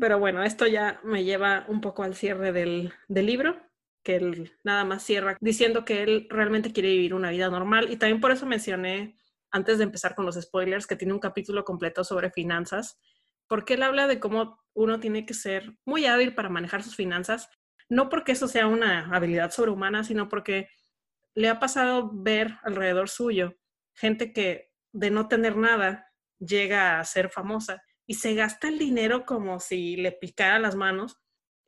[0.00, 3.56] Pero bueno, esto ya me lleva un poco al cierre del, del libro,
[4.02, 7.96] que él nada más cierra diciendo que él realmente quiere vivir una vida normal y
[7.96, 9.14] también por eso mencioné
[9.50, 12.98] antes de empezar con los spoilers, que tiene un capítulo completo sobre finanzas,
[13.48, 17.48] porque él habla de cómo uno tiene que ser muy hábil para manejar sus finanzas,
[17.88, 20.68] no porque eso sea una habilidad sobrehumana, sino porque
[21.34, 23.56] le ha pasado ver alrededor suyo
[23.94, 26.06] gente que de no tener nada
[26.38, 31.16] llega a ser famosa y se gasta el dinero como si le picara las manos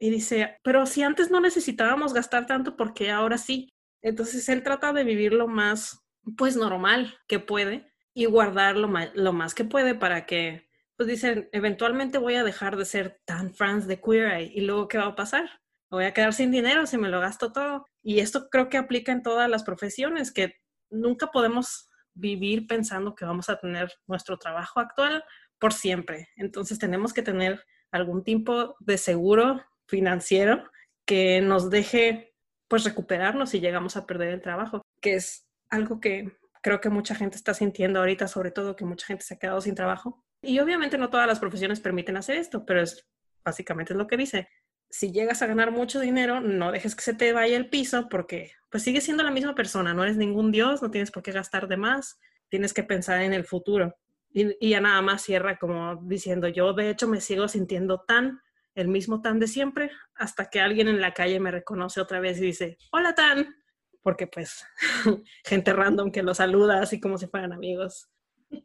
[0.00, 3.68] y dice, pero si antes no necesitábamos gastar tanto, ¿por qué ahora sí?
[4.02, 6.01] Entonces él trata de vivir lo más
[6.36, 8.88] pues normal que puede y guardar lo,
[9.32, 13.86] más que puede para que, pues dicen, eventualmente voy a dejar de ser tan fans
[13.86, 15.44] de Queer y luego ¿qué va a pasar?
[15.90, 17.86] Me voy a quedar sin dinero si me lo gasto todo.
[18.02, 20.56] Y esto creo que aplica en todas las profesiones, que
[20.90, 25.24] nunca podemos vivir pensando que vamos a tener nuestro trabajo actual
[25.58, 26.28] por siempre.
[26.36, 30.64] Entonces tenemos que tener algún tipo de seguro financiero
[31.04, 32.34] que nos deje
[32.68, 36.30] pues recuperarnos si llegamos a perder el trabajo, que es algo que
[36.62, 39.60] creo que mucha gente está sintiendo ahorita, sobre todo que mucha gente se ha quedado
[39.60, 40.24] sin trabajo.
[40.40, 43.08] Y obviamente no todas las profesiones permiten hacer esto, pero es
[43.44, 44.48] básicamente es lo que dice.
[44.90, 48.52] Si llegas a ganar mucho dinero, no dejes que se te vaya el piso porque
[48.70, 51.66] pues sigues siendo la misma persona, no eres ningún dios, no tienes por qué gastar
[51.66, 53.96] de más, tienes que pensar en el futuro.
[54.30, 58.40] Y, y ya nada más cierra como diciendo, yo de hecho me sigo sintiendo tan,
[58.74, 62.38] el mismo tan de siempre, hasta que alguien en la calle me reconoce otra vez
[62.38, 63.61] y dice, hola tan,
[64.02, 64.64] porque pues
[65.44, 68.08] gente random que lo saluda así como si fueran amigos.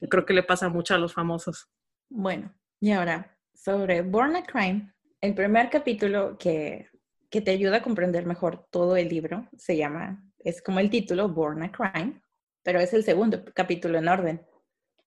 [0.09, 1.69] Creo que le pasa mucho a los famosos.
[2.09, 6.89] Bueno, y ahora, sobre Born a Crime, el primer capítulo que,
[7.29, 11.29] que te ayuda a comprender mejor todo el libro se llama, es como el título,
[11.29, 12.21] Born a Crime,
[12.63, 14.45] pero es el segundo capítulo en orden.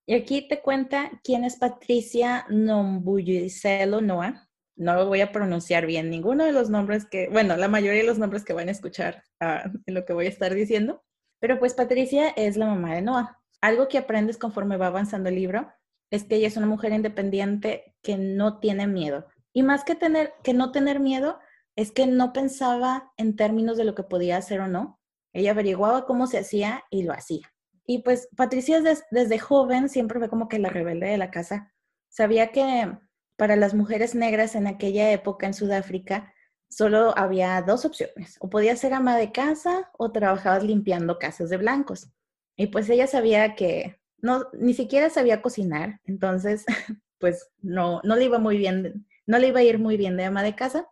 [0.06, 4.49] Y aquí te cuenta quién es Patricia Nombuyicelo Noah,
[4.80, 8.18] no voy a pronunciar bien, ninguno de los nombres que, bueno, la mayoría de los
[8.18, 11.04] nombres que van a escuchar uh, en lo que voy a estar diciendo,
[11.38, 13.38] pero pues Patricia es la mamá de Noah.
[13.60, 15.70] Algo que aprendes conforme va avanzando el libro
[16.10, 19.26] es que ella es una mujer independiente que no tiene miedo.
[19.52, 21.38] Y más que tener que no tener miedo,
[21.76, 24.98] es que no pensaba en términos de lo que podía hacer o no.
[25.34, 27.52] Ella averiguaba cómo se hacía y lo hacía.
[27.85, 31.74] Y pues Patricia desde joven siempre fue como que la rebelde de la casa.
[32.08, 32.96] Sabía que
[33.40, 36.34] para las mujeres negras en aquella época en Sudáfrica,
[36.68, 38.36] solo había dos opciones.
[38.38, 42.10] O podías ser ama de casa o trabajabas limpiando casas de blancos.
[42.54, 46.66] Y pues ella sabía que no, ni siquiera sabía cocinar, entonces
[47.18, 50.26] pues no, no le iba muy bien, no le iba a ir muy bien de
[50.26, 50.86] ama de casa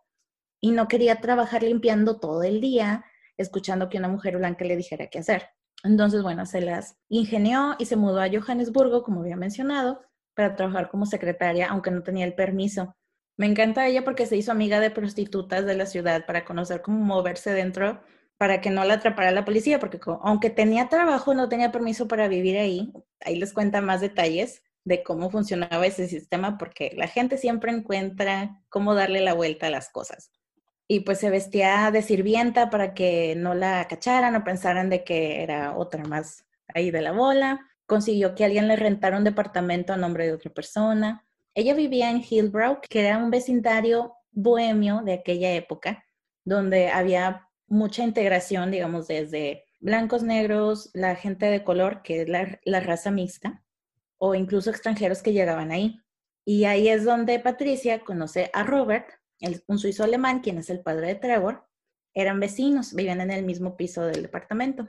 [0.59, 3.05] y no quería trabajar limpiando todo el día,
[3.37, 5.49] escuchando que una mujer blanca le dijera qué hacer.
[5.83, 10.01] Entonces, bueno, se las ingenió y se mudó a Johannesburgo, como había mencionado,
[10.39, 12.95] para trabajar como secretaria, aunque no tenía el permiso.
[13.35, 16.99] Me encanta ella porque se hizo amiga de prostitutas de la ciudad para conocer cómo
[16.99, 17.99] moverse dentro
[18.37, 22.29] para que no la atrapara la policía, porque aunque tenía trabajo, no tenía permiso para
[22.29, 22.93] vivir ahí.
[23.19, 28.61] Ahí les cuenta más detalles de cómo funcionaba ese sistema, porque la gente siempre encuentra
[28.69, 30.31] cómo darle la vuelta a las cosas.
[30.87, 35.43] Y pues se vestía de sirvienta para que no la cacharan o pensaran de que
[35.43, 37.68] era otra más ahí de la bola.
[37.89, 41.25] Consiguió que alguien le rentara un departamento a nombre de otra persona.
[41.55, 46.05] Ella vivía en Hillbrook, que era un vecindario bohemio de aquella época,
[46.45, 52.79] donde había mucha integración, digamos, desde blancos, negros, la gente de color, que es la,
[52.79, 53.63] raza mixta,
[54.19, 55.99] o incluso extranjeros que llegaban ahí.
[56.45, 59.07] Y ahí es donde Patricia conoce a Robert,
[59.65, 61.65] un suizo alemán, quien es el padre de Trevor.
[62.13, 64.87] Eran vecinos, vivían en el mismo piso del departamento.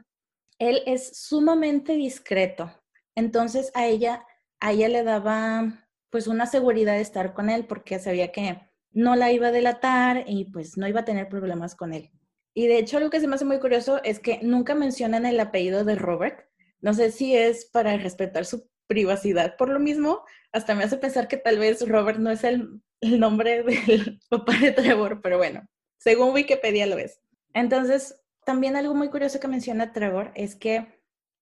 [0.59, 2.71] Él es sumamente discreto,
[3.15, 4.25] entonces a ella,
[4.61, 8.61] a ella le daba pues una seguridad de estar con él porque sabía que
[8.93, 12.11] no la iba a delatar y pues no iba a tener problemas con él.
[12.55, 15.39] Y de hecho, algo que se me hace muy curioso es que nunca mencionan el
[15.39, 16.49] apellido de Robert.
[16.81, 19.57] No sé si es para respetar su privacidad.
[19.57, 23.63] Por lo mismo, hasta me hace pensar que tal vez Robert no es el, nombre
[23.63, 25.63] del papá de Trevor, pero bueno,
[25.99, 27.21] según Wikipedia lo es.
[27.55, 31.00] Entonces, también algo muy curioso que menciona Trevor es que,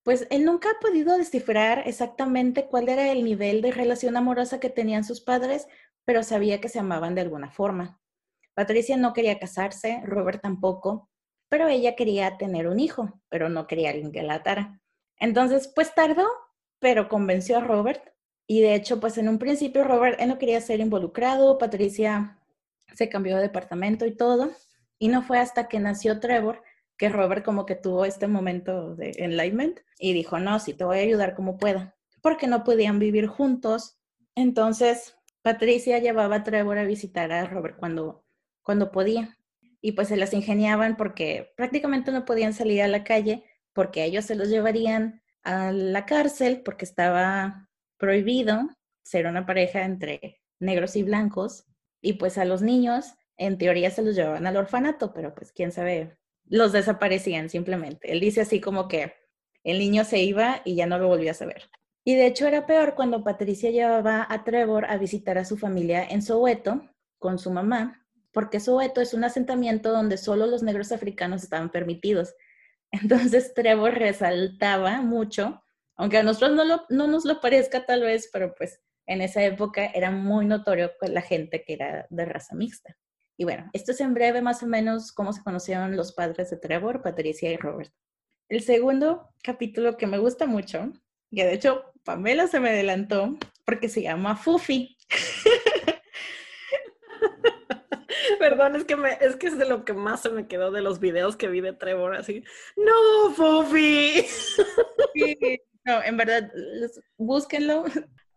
[0.09, 4.71] pues, él nunca ha podido descifrar exactamente cuál era el nivel de relación amorosa que
[4.71, 5.67] tenían sus padres,
[6.03, 8.01] pero sabía que se amaban de alguna forma.
[8.55, 11.11] Patricia no quería casarse, Robert tampoco,
[11.47, 14.81] pero ella quería tener un hijo, pero no quería alguien que la atara.
[15.19, 16.27] Entonces, pues tardó,
[16.79, 18.01] pero convenció a Robert.
[18.47, 22.39] Y de hecho, pues en un principio Robert él no quería ser involucrado, Patricia
[22.95, 24.49] se cambió de departamento y todo.
[24.97, 26.63] Y no fue hasta que nació Trevor
[26.99, 30.99] que Robert como que tuvo este momento de enlightenment y dijo, no, sí, te voy
[30.99, 33.97] a ayudar como pueda, porque no podían vivir juntos.
[34.35, 38.23] Entonces, Patricia llevaba a Trevor a visitar a Robert cuando
[38.69, 39.35] cuando podía.
[39.81, 43.43] Y pues se las ingeniaban porque prácticamente no podían salir a la calle
[43.73, 48.69] porque ellos se los llevarían a la cárcel porque estaba prohibido
[49.01, 51.65] ser una pareja entre negros y blancos.
[51.99, 55.71] Y pues a los niños, en teoría, se los llevaban al orfanato, pero pues quién
[55.71, 56.15] sabe,
[56.49, 58.11] los desaparecían simplemente.
[58.11, 59.13] Él dice así como que
[59.63, 61.69] el niño se iba y ya no lo volvió a saber.
[62.03, 66.03] Y de hecho era peor cuando Patricia llevaba a Trevor a visitar a su familia
[66.03, 66.81] en Soweto
[67.17, 67.99] con su mamá
[68.31, 72.35] porque Soweto es un asentamiento donde solo los negros africanos estaban permitidos.
[72.91, 75.63] Entonces Trevor resaltaba mucho,
[75.95, 79.85] aunque a nosotros no, no nos lo parezca tal vez, pero pues en esa época
[79.87, 82.95] era muy notorio con la gente que era de raza mixta.
[83.39, 86.57] Y bueno, esto es en breve más o menos cómo se conocieron los padres de
[86.57, 87.89] Trevor, Patricia y Robert.
[88.49, 90.91] El segundo capítulo que me gusta mucho,
[91.31, 94.97] que de hecho Pamela se me adelantó porque se llama Fufi.
[98.39, 100.81] Perdón, es que, me, es que es de lo que más se me quedó de
[100.81, 102.43] los videos que vi de Trevor, así,
[102.75, 104.25] no, Fufi.
[105.85, 106.51] no, en verdad,
[107.15, 107.85] búsquenlo,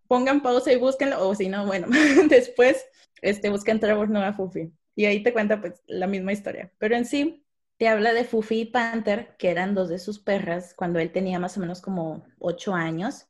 [0.06, 1.88] pongan pausa y búsquenlo, o si no, bueno,
[2.28, 2.86] después
[3.20, 4.72] este, busquen Trevor, no a Fufi.
[4.94, 6.70] Y ahí te cuenta pues la misma historia.
[6.78, 7.44] Pero en sí,
[7.78, 11.38] te habla de Fufi y Panther, que eran dos de sus perras cuando él tenía
[11.38, 13.26] más o menos como ocho años.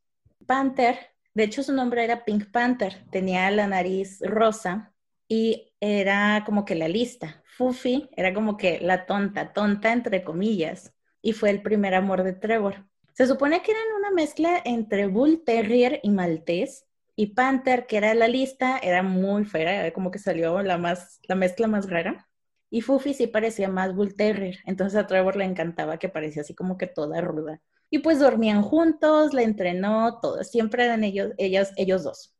[0.46, 0.98] Panther,
[1.34, 4.92] de hecho su nombre era Pink Panther, tenía la nariz rosa
[5.28, 7.42] y era como que la lista.
[7.56, 12.32] Fufi era como que la tonta, tonta entre comillas, y fue el primer amor de
[12.32, 12.86] Trevor.
[13.14, 16.86] Se supone que eran una mezcla entre Bull Terrier y Maltés,
[17.16, 21.20] y Panther, que era la lista, era muy fea, era como que salió la, más,
[21.28, 22.28] la mezcla más rara.
[22.70, 26.54] Y Fufi sí parecía más Bull Terrier, entonces a Trevor le encantaba que parecía así
[26.54, 27.60] como que toda ruda.
[27.90, 32.34] Y pues dormían juntos, la entrenó, todo, siempre eran ellos, ellas, ellos dos.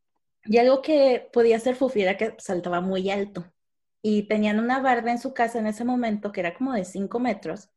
[0.44, 3.44] Y algo que podía hacer Fufi era que saltaba muy alto.
[4.02, 7.20] Y tenían una barda en su casa en ese momento que era como de 5
[7.20, 7.70] metros.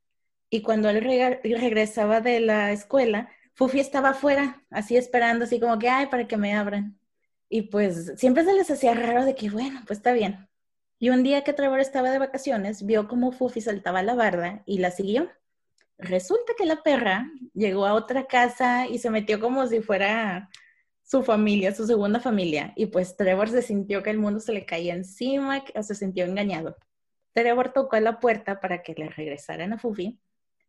[0.50, 5.89] Y cuando él regresaba de la escuela, Fufi estaba afuera, así esperando, así como que,
[5.89, 6.99] ay, para que me abran.
[7.49, 10.47] Y pues siempre se les hacía raro de que, bueno, pues está bien.
[10.99, 14.80] Y un día que Trevor estaba de vacaciones, vio como Fufi saltaba la barda y
[14.80, 15.30] la siguió.
[15.97, 20.49] Resulta que la perra llegó a otra casa y se metió como si fuera
[21.03, 24.66] su familia, su segunda familia, y pues Trevor se sintió que el mundo se le
[24.66, 26.76] caía encima, o se sintió engañado.
[27.34, 30.20] Trevor tocó a la puerta para que le regresaran a Fufi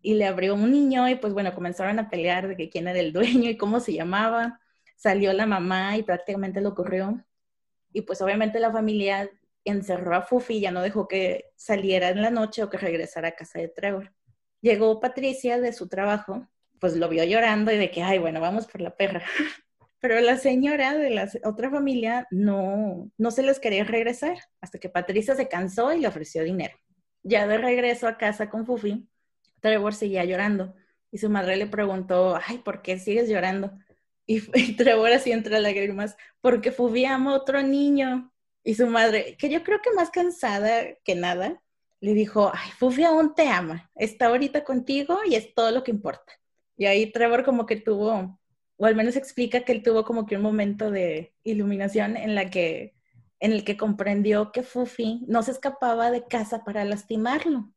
[0.00, 2.98] y le abrió un niño y pues bueno, comenzaron a pelear de que quién era
[3.00, 4.60] el dueño y cómo se llamaba.
[4.96, 7.24] Salió la mamá y prácticamente lo corrió.
[7.92, 9.30] Y pues obviamente la familia
[9.64, 13.34] encerró a Fufi, ya no dejó que saliera en la noche o que regresara a
[13.34, 14.12] casa de Trevor.
[14.60, 16.48] Llegó Patricia de su trabajo,
[16.80, 19.22] pues lo vio llorando y de que, ay, bueno, vamos por la perra.
[20.00, 24.88] Pero la señora de la otra familia no, no se les quería regresar hasta que
[24.88, 26.76] Patricia se cansó y le ofreció dinero.
[27.22, 29.08] Ya de regreso a casa con Fufi,
[29.60, 30.74] Trevor seguía llorando
[31.10, 33.72] y su madre le preguntó, ay, ¿por qué sigues llorando?
[34.26, 34.40] Y,
[34.76, 38.32] Trevor así entre lágrimas, porque Fufi ama a otro niño.
[38.64, 41.62] Y su madre, que yo creo que más cansada que nada,
[42.00, 45.92] le dijo, ay, Fufi aún te ama, está ahorita contigo y es todo lo que
[45.92, 46.32] importa.
[46.76, 48.38] Y ahí Trevor como que tuvo,
[48.76, 52.50] o al menos explica que él tuvo como que un momento de iluminación en la
[52.50, 52.94] que,
[53.40, 57.72] en el que comprendió que Fufi no se escapaba de casa para lastimarlo,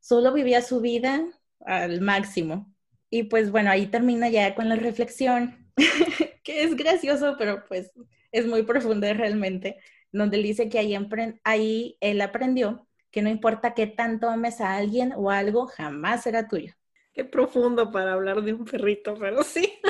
[0.00, 1.24] solo vivía su vida
[1.60, 2.74] al máximo.
[3.10, 5.72] Y pues bueno, ahí termina ya con la reflexión,
[6.44, 7.92] que es gracioso, pero pues
[8.32, 9.78] es muy profunda realmente,
[10.12, 10.96] donde él dice que ahí,
[11.44, 16.46] ahí él aprendió que no importa qué tanto ames a alguien o algo, jamás será
[16.48, 16.74] tuyo.
[17.12, 19.80] Qué profundo para hablar de un perrito, pero sí.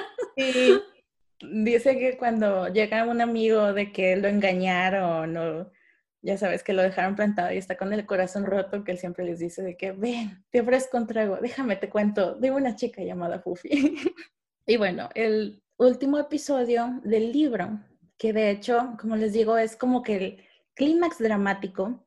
[1.42, 5.70] Dice que cuando llega un amigo de que lo engañaron o
[6.22, 9.24] ya sabes que lo dejaron plantado y está con el corazón roto, que él siempre
[9.24, 13.02] les dice de que ven, te ofrezco un trago, déjame te cuento de una chica
[13.02, 13.68] llamada Fufi.
[14.66, 17.80] y bueno, el último episodio del libro,
[18.18, 20.44] que de hecho, como les digo, es como que el
[20.74, 22.06] clímax dramático,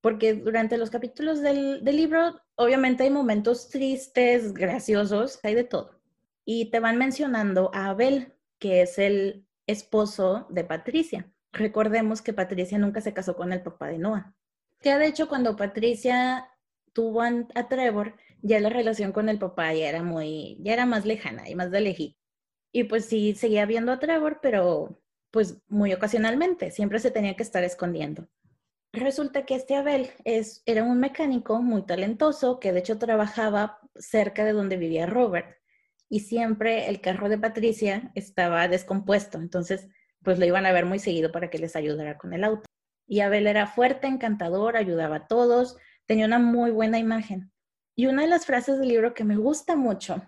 [0.00, 6.00] porque durante los capítulos del, libro, obviamente hay momentos tristes, graciosos, hay de todo.
[6.44, 11.30] Y te van mencionando a Abel, que es el esposo de Patricia.
[11.52, 14.34] Recordemos que Patricia nunca se casó con el papá de Noah.
[14.80, 16.48] Que de hecho cuando Patricia
[16.92, 21.04] tuvo a Trevor, ya la relación con el papá ya era muy, ya era más
[21.04, 22.18] lejana y más de lejito.
[22.72, 27.42] Y pues sí, seguía viendo a Trevor, pero pues muy ocasionalmente, siempre se tenía que
[27.42, 28.28] estar escondiendo.
[28.92, 34.44] Resulta que este Abel es, era un mecánico muy talentoso que de hecho trabajaba cerca
[34.44, 35.58] de donde vivía Robert
[36.08, 39.88] y siempre el carro de Patricia estaba descompuesto, entonces
[40.22, 42.64] pues lo iban a ver muy seguido para que les ayudara con el auto.
[43.06, 47.52] Y Abel era fuerte, encantador, ayudaba a todos, tenía una muy buena imagen.
[47.96, 50.22] Y una de las frases del libro que me gusta mucho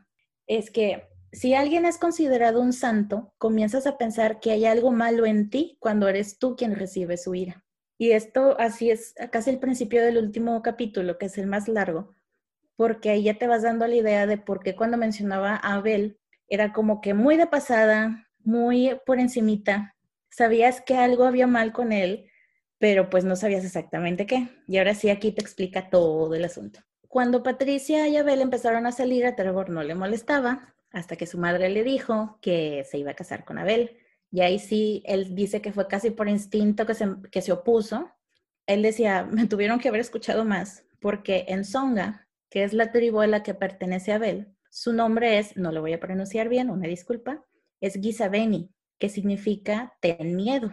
[0.47, 5.25] es que si alguien es considerado un santo, comienzas a pensar que hay algo malo
[5.25, 7.65] en ti cuando eres tú quien recibe su ira.
[7.99, 12.15] Y esto así es casi el principio del último capítulo, que es el más largo,
[12.77, 16.19] porque ahí ya te vas dando la idea de por qué cuando mencionaba a Abel
[16.49, 19.97] era como que muy de pasada, muy por encimita.
[20.31, 22.31] Sabías que algo había mal con él,
[22.79, 24.49] pero pues no sabías exactamente qué.
[24.67, 26.81] Y ahora sí aquí te explica todo el asunto.
[27.09, 31.39] Cuando Patricia y Abel empezaron a salir, a Trevor no le molestaba, hasta que su
[31.39, 33.99] madre le dijo que se iba a casar con Abel.
[34.31, 38.11] Y ahí sí, él dice que fue casi por instinto que se, que se opuso.
[38.67, 43.21] Él decía, me tuvieron que haber escuchado más, porque en Songa, que es la tribu
[43.21, 46.89] a la que pertenece Abel, su nombre es, no lo voy a pronunciar bien, una
[46.89, 47.45] disculpa,
[47.83, 50.73] es Gisabeni, que significa ten miedo.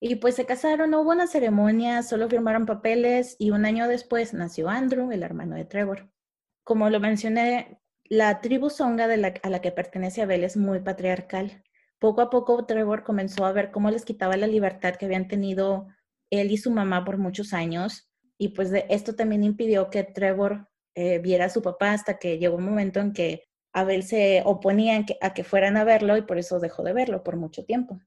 [0.00, 4.32] Y pues se casaron, no hubo una ceremonia, solo firmaron papeles y un año después
[4.32, 6.10] nació Andrew, el hermano de Trevor.
[6.64, 10.80] Como lo mencioné, la tribu Songa de la, a la que pertenece Abel es muy
[10.80, 11.62] patriarcal.
[11.98, 15.88] Poco a poco Trevor comenzó a ver cómo les quitaba la libertad que habían tenido
[16.30, 18.08] él y su mamá por muchos años.
[18.38, 22.38] Y pues de esto también impidió que Trevor eh, viera a su papá hasta que
[22.38, 23.47] llegó un momento en que
[23.80, 27.36] Abel se oponía a que fueran a verlo y por eso dejó de verlo por
[27.36, 28.00] mucho tiempo.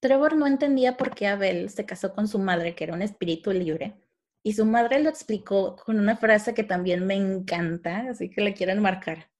[0.00, 3.52] Trevor no entendía por qué Abel se casó con su madre, que era un espíritu
[3.52, 3.96] libre,
[4.42, 8.54] y su madre lo explicó con una frase que también me encanta, así que le
[8.54, 9.30] quiero enmarcar,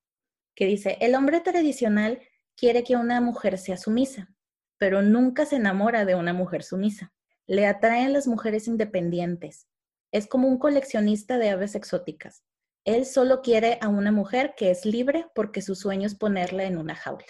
[0.55, 2.21] que dice, el hombre tradicional
[2.57, 4.35] quiere que una mujer sea sumisa,
[4.77, 7.13] pero nunca se enamora de una mujer sumisa.
[7.47, 9.69] Le atraen las mujeres independientes.
[10.11, 12.43] Es como un coleccionista de aves exóticas.
[12.89, 16.79] Él solo quiere a una mujer que es libre porque su sueño es ponerla en
[16.79, 17.27] una jaula.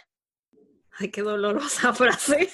[0.93, 2.49] Ay, qué dolorosa frase.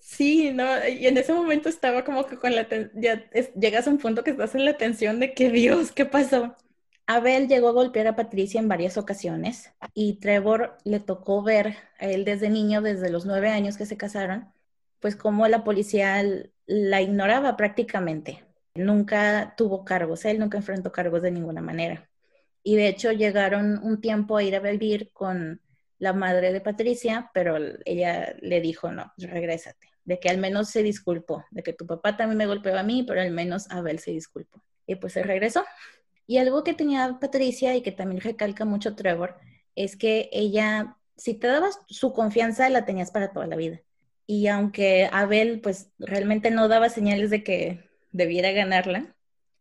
[0.00, 3.98] Sí, no, y en ese momento estaba como que con la, ya llegas a un
[3.98, 6.56] punto que estás en la tensión de que Dios, ¿qué pasó?
[7.06, 12.06] Abel llegó a golpear a Patricia en varias ocasiones y Trevor le tocó ver a
[12.06, 14.52] él desde niño, desde los nueve años que se casaron,
[14.98, 16.20] pues como la policía
[16.66, 18.45] la ignoraba prácticamente.
[18.76, 22.08] Nunca tuvo cargos, él nunca enfrentó cargos de ninguna manera.
[22.62, 25.60] Y de hecho llegaron un tiempo a ir a vivir con
[25.98, 30.82] la madre de Patricia, pero ella le dijo, no, regrésate, de que al menos se
[30.82, 34.10] disculpó, de que tu papá también me golpeó a mí, pero al menos Abel se
[34.10, 34.62] disculpó.
[34.86, 35.64] Y pues se regresó.
[36.26, 39.36] Y algo que tenía Patricia y que también recalca mucho Trevor
[39.74, 43.80] es que ella, si te dabas su confianza, la tenías para toda la vida.
[44.26, 49.14] Y aunque Abel pues realmente no daba señales de que debiera ganarla,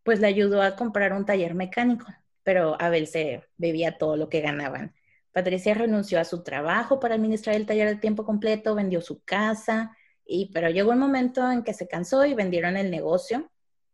[0.03, 2.05] pues le ayudó a comprar un taller mecánico,
[2.43, 4.93] pero Abel se bebía todo lo que ganaban
[5.35, 9.91] Patricia renunció a su trabajo para administrar el taller de tiempo completo, vendió su casa,
[10.25, 13.51] y, pero llegó un momento en que se cansó y vendieron el negocio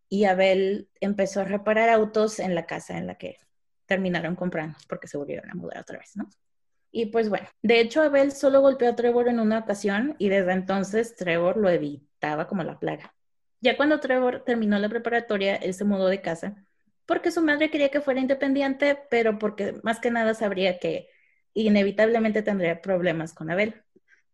[0.07, 3.37] y Abel empezó a reparar autos en la casa en la que
[3.87, 6.29] terminaron comprando porque se volvieron a mudar otra vez, ¿no?
[6.91, 10.51] Y pues bueno, de hecho Abel solo golpeó a Trevor en una ocasión y desde
[10.51, 13.15] entonces Trevor lo evitaba como la plaga.
[13.61, 16.65] Ya cuando Trevor terminó la preparatoria, él se mudó de casa
[17.11, 21.09] porque su madre quería que fuera independiente, pero porque más que nada sabría que
[21.53, 23.83] inevitablemente tendría problemas con Abel.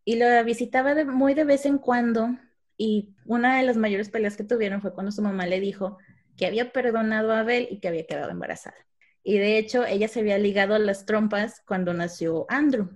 [0.06, 2.38] Y lo visitaba muy de vez en cuando
[2.78, 5.98] y una de las mayores peleas que tuvieron fue cuando su mamá le dijo
[6.38, 8.78] que había perdonado a Abel y que había quedado embarazada.
[9.24, 12.90] Y de hecho, ella se había ligado a las trompas cuando nació Andrew.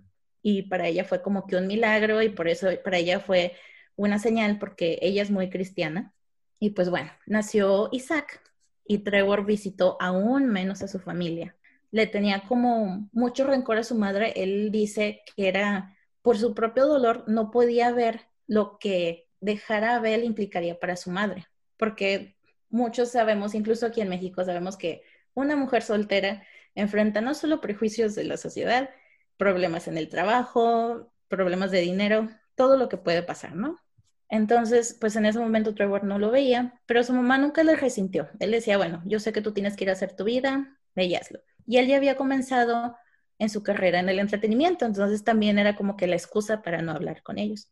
[0.43, 3.55] Y para ella fue como que un milagro y por eso para ella fue
[3.95, 6.13] una señal porque ella es muy cristiana.
[6.61, 8.39] Y pues bueno, nació Isaac
[8.85, 11.55] y Trevor visitó aún menos a su familia.
[11.89, 14.31] Le tenía como mucho rencor a su madre.
[14.35, 19.95] Él dice que era por su propio dolor, no podía ver lo que dejar a
[19.95, 21.47] Abel implicaría para su madre.
[21.77, 22.37] Porque
[22.69, 25.01] muchos sabemos, incluso aquí en México, sabemos que
[25.33, 26.43] una mujer soltera
[26.75, 28.91] enfrenta no solo prejuicios de la sociedad,
[29.35, 33.79] problemas en el trabajo, problemas de dinero, todo lo que puede pasar, ¿no?
[34.31, 38.29] Entonces, pues en ese momento Trevor no lo veía, pero su mamá nunca le resintió.
[38.39, 41.05] Él decía, bueno, yo sé que tú tienes que ir a hacer tu vida, ve
[41.67, 42.95] y él ya había comenzado
[43.39, 46.93] en su carrera en el entretenimiento, entonces también era como que la excusa para no
[46.93, 47.69] hablar con ellos.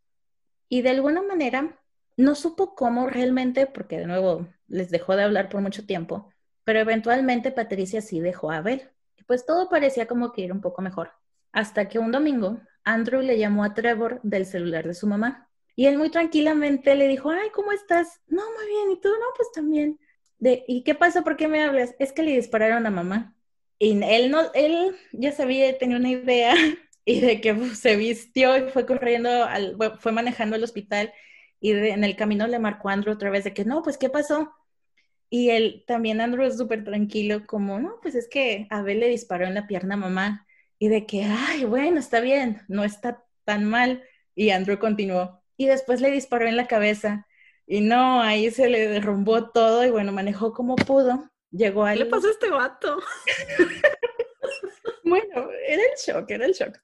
[0.68, 1.80] Y de alguna manera
[2.18, 6.30] no supo cómo realmente, porque de nuevo les dejó de hablar por mucho tiempo,
[6.66, 8.93] pero eventualmente Patricia sí dejó a ver.
[9.16, 11.14] Y pues todo parecía como que ir un poco mejor.
[11.53, 15.48] Hasta que un domingo Andrew le llamó a Trevor del celular de su mamá
[15.80, 18.19] y él muy tranquilamente le dijo, ay, ¿cómo estás?
[18.27, 18.91] No, muy bien.
[18.91, 19.07] ¿Y tú?
[19.07, 19.97] No, pues también.
[20.38, 21.23] De, ¿Y qué pasa?
[21.23, 21.95] ¿Por qué me hablas?
[21.99, 23.34] Es que le dispararon a mamá.
[23.77, 26.53] Y él, no, él ya sabía, tenía una idea
[27.05, 31.13] y de que se vistió y fue corriendo, al, fue manejando al hospital
[31.61, 34.09] y en el camino le marcó a Andrew otra vez de que no, pues ¿qué
[34.09, 34.53] pasó?
[35.30, 39.45] Y él también, Andrew es súper tranquilo, como, no, pues es que Abel le disparó
[39.45, 40.45] en la pierna a mamá
[40.77, 44.03] y de que, ay, bueno, está bien, no está tan mal.
[44.36, 47.28] Y Andrew continuó, y después le disparó en la cabeza.
[47.68, 51.30] Y no, ahí se le derrumbó todo y bueno, manejó como pudo.
[51.51, 51.91] Llegó a...
[51.91, 52.97] ¿Qué le pasó a este vato?
[55.03, 56.80] bueno, era el shock, era el shock.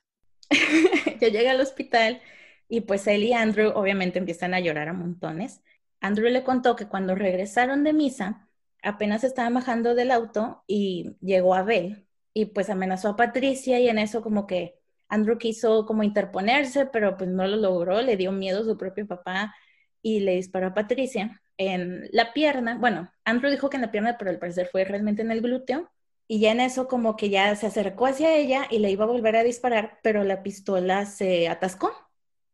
[1.22, 2.22] ya llega al hospital
[2.68, 5.62] y pues él y Andrew obviamente empiezan a llorar a montones.
[6.02, 8.50] Andrew le contó que cuando regresaron de misa,
[8.84, 14.00] apenas estaban bajando del auto y llegó Abel y pues amenazó a Patricia y en
[14.00, 18.62] eso como que Andrew quiso como interponerse, pero pues no lo logró, le dio miedo
[18.62, 19.56] a su propio papá
[20.02, 22.78] y le disparó a Patricia en la pierna.
[22.78, 25.92] Bueno, Andrew dijo que en la pierna, pero al parecer fue realmente en el glúteo.
[26.28, 29.08] Y ya en eso como que ya se acercó hacia ella y le iba a
[29.08, 31.92] volver a disparar, pero la pistola se atascó.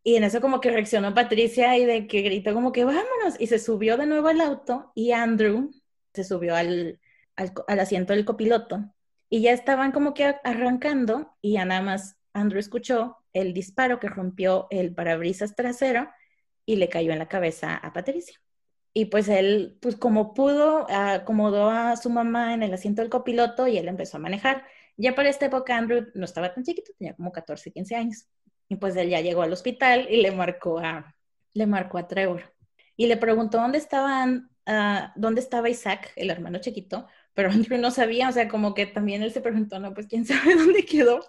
[0.03, 3.39] Y en eso como que reaccionó Patricia y de que gritó como que vámonos.
[3.39, 5.71] Y se subió de nuevo al auto y Andrew
[6.13, 6.99] se subió al,
[7.35, 8.93] al, asiento del copiloto.
[9.29, 14.09] Y ya estaban como que arrancando y ya nada más Andrew escuchó el disparo que
[14.09, 16.09] rompió el parabrisas trasero
[16.65, 18.39] y le cayó en la cabeza a Patricia.
[18.93, 23.67] Y pues él, pues como pudo, acomodó a su mamá en el asiento del copiloto
[23.67, 24.65] y él empezó a manejar.
[24.97, 28.27] Ya para esta época Andrew no estaba tan chiquito, tenía como 14, 15 años.
[28.67, 31.15] Y pues él ya llegó al hospital y le marcó a,
[31.53, 32.53] le marcó a Trevor.
[32.97, 37.91] Y le preguntó dónde estaban, uh, dónde estaba Isaac, el hermano chiquito, pero Andrew no
[37.91, 41.21] sabía, o sea, como que también él se preguntó, no, pues quién sabe dónde quedó.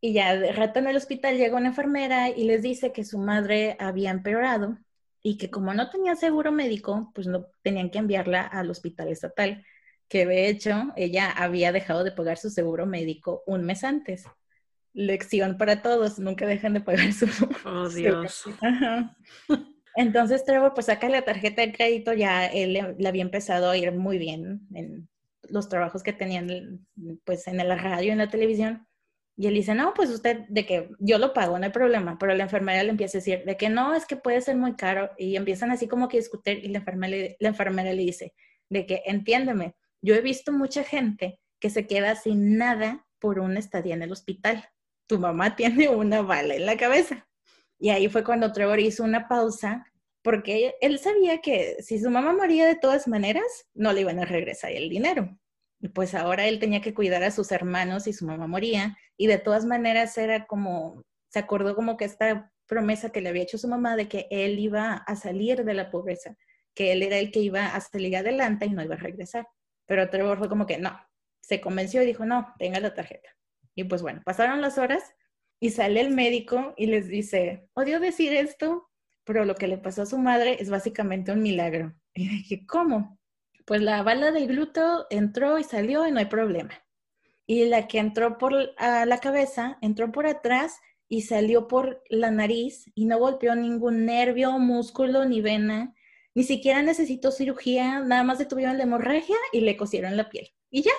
[0.00, 3.18] Y ya de rato en el hospital llega una enfermera y les dice que su
[3.18, 4.78] madre había empeorado
[5.22, 9.64] y que como no tenía seguro médico, pues no tenían que enviarla al hospital estatal,
[10.08, 14.24] que de hecho ella había dejado de pagar su seguro médico un mes antes.
[14.92, 17.26] Lección para todos, nunca dejan de pagar su
[17.64, 18.44] Oh, Dios.
[19.96, 23.92] Entonces Trevor pues saca la tarjeta de crédito, ya él le, había empezado a ir
[23.92, 25.08] muy bien en
[25.48, 26.86] los trabajos que tenían
[27.24, 28.86] pues en la radio, en la televisión.
[29.40, 32.18] Y él dice, no, pues usted, de que yo lo pago, no hay problema.
[32.18, 34.76] Pero la enfermera le empieza a decir, de que no, es que puede ser muy
[34.76, 35.12] caro.
[35.16, 38.34] Y empiezan así como que discutir y la enfermera, la enfermera le dice,
[38.68, 43.58] de que entiéndeme, yo he visto mucha gente que se queda sin nada por una
[43.58, 44.68] estadía en el hospital.
[45.06, 47.26] Tu mamá tiene una bala en la cabeza.
[47.78, 49.86] Y ahí fue cuando Trevor hizo una pausa
[50.20, 54.26] porque él sabía que si su mamá moría de todas maneras, no le iban a
[54.26, 55.34] regresar el dinero.
[55.94, 58.98] Pues ahora él tenía que cuidar a sus hermanos y su mamá moría.
[59.16, 63.42] Y de todas maneras era como, se acordó como que esta promesa que le había
[63.42, 66.36] hecho su mamá de que él iba a salir de la pobreza,
[66.74, 69.48] que él era el que iba a salir adelante y no iba a regresar.
[69.86, 70.96] Pero Trevor fue como que no,
[71.40, 73.28] se convenció y dijo, no, tenga la tarjeta.
[73.74, 75.02] Y pues bueno, pasaron las horas
[75.58, 78.88] y sale el médico y les dice, odio decir esto,
[79.24, 81.94] pero lo que le pasó a su madre es básicamente un milagro.
[82.14, 83.19] Y dije, ¿cómo?
[83.70, 86.82] Pues la bala del gluto entró y salió y no hay problema.
[87.46, 92.90] Y la que entró por la cabeza, entró por atrás y salió por la nariz
[92.96, 95.94] y no golpeó ningún nervio, músculo ni vena.
[96.34, 100.48] Ni siquiera necesitó cirugía, nada más detuvieron la hemorragia y le cosieron la piel.
[100.68, 100.92] Y ya.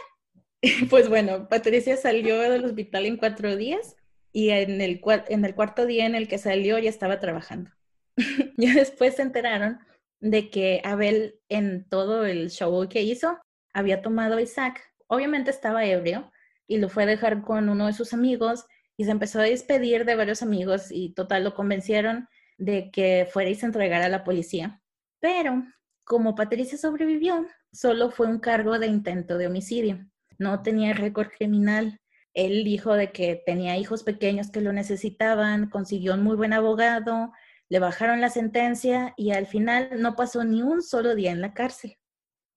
[0.90, 3.98] Pues bueno, Patricia salió del hospital en cuatro días
[4.32, 7.70] y en el, en el cuarto día en el que salió ya estaba trabajando.
[8.56, 9.82] ya después se enteraron
[10.22, 13.38] de que Abel en todo el show que hizo
[13.74, 14.82] había tomado a Isaac.
[15.08, 16.32] Obviamente estaba ebrio
[16.68, 18.66] y lo fue a dejar con uno de sus amigos
[18.96, 23.50] y se empezó a despedir de varios amigos y total lo convencieron de que fuera
[23.50, 24.82] y se entregara a la policía.
[25.20, 25.64] Pero
[26.04, 30.06] como Patricia sobrevivió, solo fue un cargo de intento de homicidio.
[30.38, 32.00] No tenía récord criminal.
[32.34, 37.32] Él dijo de que tenía hijos pequeños que lo necesitaban, consiguió un muy buen abogado,
[37.72, 41.54] le bajaron la sentencia y al final no pasó ni un solo día en la
[41.54, 41.98] cárcel.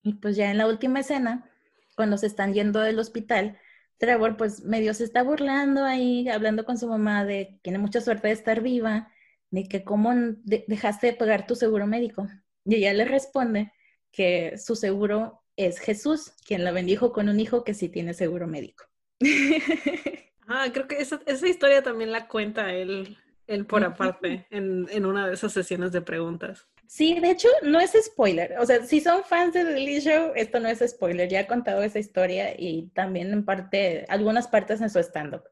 [0.02, 1.48] Y pues ya en la última escena,
[1.94, 3.56] cuando se están yendo del hospital,
[3.98, 8.00] Trevor pues medio se está burlando ahí, hablando con su mamá de que tiene mucha
[8.00, 9.08] suerte de estar viva,
[9.50, 10.12] de que cómo
[10.42, 12.26] dejaste de pagar tu seguro médico.
[12.64, 13.72] Y ella le responde
[14.10, 18.48] que su seguro es Jesús, quien la bendijo con un hijo que sí tiene seguro
[18.48, 18.84] médico.
[20.46, 23.16] Ah, creo que esa, esa historia también la cuenta él
[23.47, 26.68] él por aparte en, en, una de esas sesiones de preguntas.
[26.86, 28.57] Sí, de hecho, no es spoiler.
[28.59, 31.28] O sea, si son fans de The Lee Show, esto no es spoiler.
[31.28, 35.42] Ya ha contado esa historia y también en parte, algunas partes en su stand-up.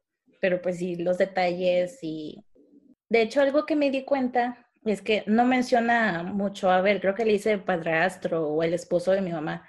[0.41, 2.45] Pero pues sí, los detalles y...
[3.09, 7.15] De hecho, algo que me di cuenta es que no menciona mucho a ver, creo
[7.15, 9.69] que le dice padrastro o el esposo de mi mamá,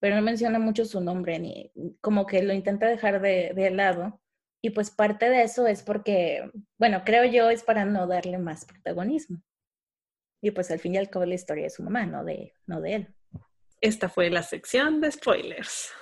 [0.00, 4.20] pero no menciona mucho su nombre ni como que lo intenta dejar de, de lado.
[4.64, 8.64] Y pues parte de eso es porque, bueno, creo yo es para no darle más
[8.64, 9.42] protagonismo.
[10.40, 12.80] Y pues al fin y al cabo la historia de su mamá, no de, no
[12.80, 13.14] de él.
[13.82, 15.92] Esta fue la sección de spoilers.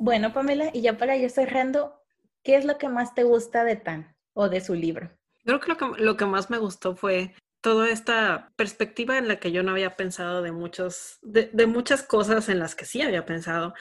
[0.00, 2.02] Bueno, Pamela, y ya para ir cerrando,
[2.42, 5.12] ¿qué es lo que más te gusta de Tan o de su libro?
[5.44, 9.38] Creo que lo que, lo que más me gustó fue toda esta perspectiva en la
[9.38, 13.00] que yo no había pensado de, muchos, de, de muchas cosas en las que sí
[13.00, 13.74] había pensado.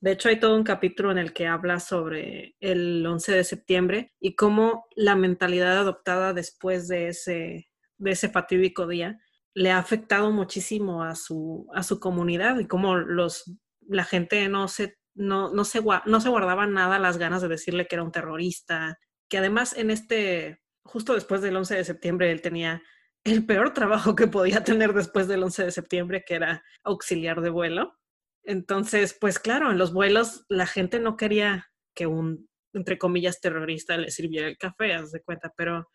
[0.00, 4.14] De hecho, hay todo un capítulo en el que habla sobre el 11 de septiembre
[4.18, 9.20] y cómo la mentalidad adoptada después de ese, de ese fatídico día
[9.52, 14.68] le ha afectado muchísimo a su, a su comunidad y cómo los, la gente no
[14.68, 18.12] se, no, no, se, no se guardaba nada las ganas de decirle que era un
[18.12, 18.98] terrorista,
[19.28, 22.82] que además en este, justo después del 11 de septiembre, él tenía
[23.24, 27.50] el peor trabajo que podía tener después del 11 de septiembre, que era auxiliar de
[27.50, 27.99] vuelo.
[28.44, 33.96] Entonces, pues claro, en los vuelos la gente no quería que un, entre comillas, terrorista
[33.96, 35.88] le sirviera el café, haz de cuenta, pero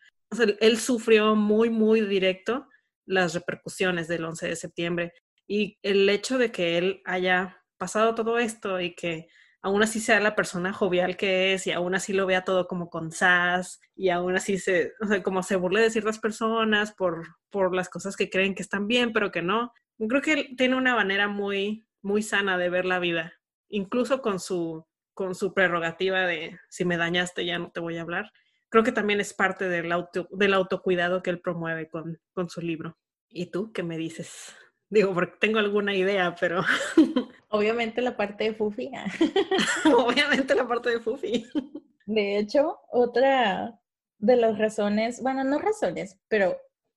[0.60, 2.66] él sufrió muy, muy directo
[3.06, 5.12] las repercusiones del 11 de septiembre
[5.46, 9.28] y el hecho de que él haya pasado todo esto y que
[9.62, 12.88] aún así sea la persona jovial que es y aún así lo vea todo como
[12.90, 14.92] con sas y aún así se,
[15.24, 19.12] como se burle de ciertas personas por, por las cosas que creen que están bien,
[19.12, 19.72] pero que no.
[20.08, 23.34] Creo que él tiene una manera muy muy sana de ver la vida,
[23.68, 28.02] incluso con su, con su prerrogativa de si me dañaste ya no te voy a
[28.02, 28.32] hablar.
[28.68, 32.60] Creo que también es parte del, auto, del autocuidado que él promueve con, con su
[32.60, 32.96] libro.
[33.28, 34.54] ¿Y tú qué me dices?
[34.88, 36.62] Digo, porque tengo alguna idea, pero...
[37.48, 38.90] Obviamente la parte de Fufi.
[39.96, 41.46] Obviamente la parte de Fufi.
[42.06, 43.80] De hecho, otra
[44.18, 46.56] de las razones, bueno, no razones, pero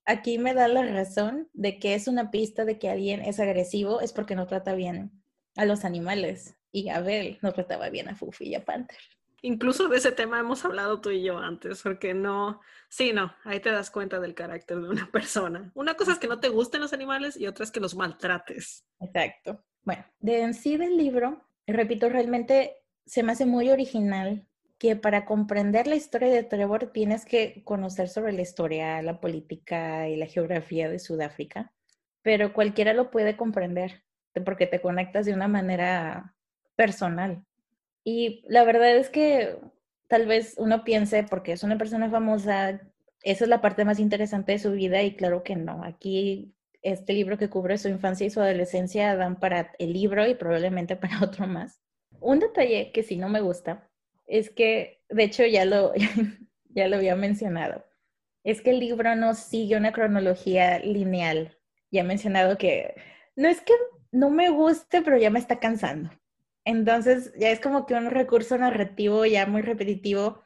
[0.10, 4.01] aquí me da la razón de que es una pista de que alguien es agresivo,
[4.01, 5.12] es porque no trata bien
[5.55, 6.57] a los animales.
[6.72, 8.97] Y Abel no trataba bien a Fufi y a Panther.
[9.41, 13.60] Incluso de ese tema hemos hablado tú y yo antes, porque no, sí, no, ahí
[13.60, 15.72] te das cuenta del carácter de una persona.
[15.76, 18.86] Una cosa es que no te gusten los animales y otra es que los maltrates.
[18.99, 19.64] Exacto.
[19.84, 24.45] Bueno, de en sí del libro, repito, realmente se me hace muy original
[24.80, 30.07] que para comprender la historia de Trevor tienes que conocer sobre la historia, la política
[30.07, 31.73] y la geografía de Sudáfrica,
[32.21, 34.03] pero cualquiera lo puede comprender
[34.45, 36.34] porque te conectas de una manera
[36.77, 37.43] personal.
[38.05, 39.57] Y la verdad es que
[40.07, 42.82] tal vez uno piense, porque es una persona famosa,
[43.21, 45.84] esa es la parte más interesante de su vida y claro que no.
[45.84, 50.36] Aquí este libro que cubre su infancia y su adolescencia dan para el libro y
[50.36, 51.82] probablemente para otro más.
[52.21, 53.88] Un detalle que sí no me gusta
[54.30, 55.93] es que, de hecho, ya lo,
[56.69, 57.86] ya lo había mencionado,
[58.43, 61.57] es que el libro no sigue una cronología lineal.
[61.91, 62.95] Ya he mencionado que
[63.36, 63.73] no es que
[64.11, 66.11] no me guste, pero ya me está cansando.
[66.65, 70.41] Entonces ya es como que un recurso narrativo ya muy repetitivo.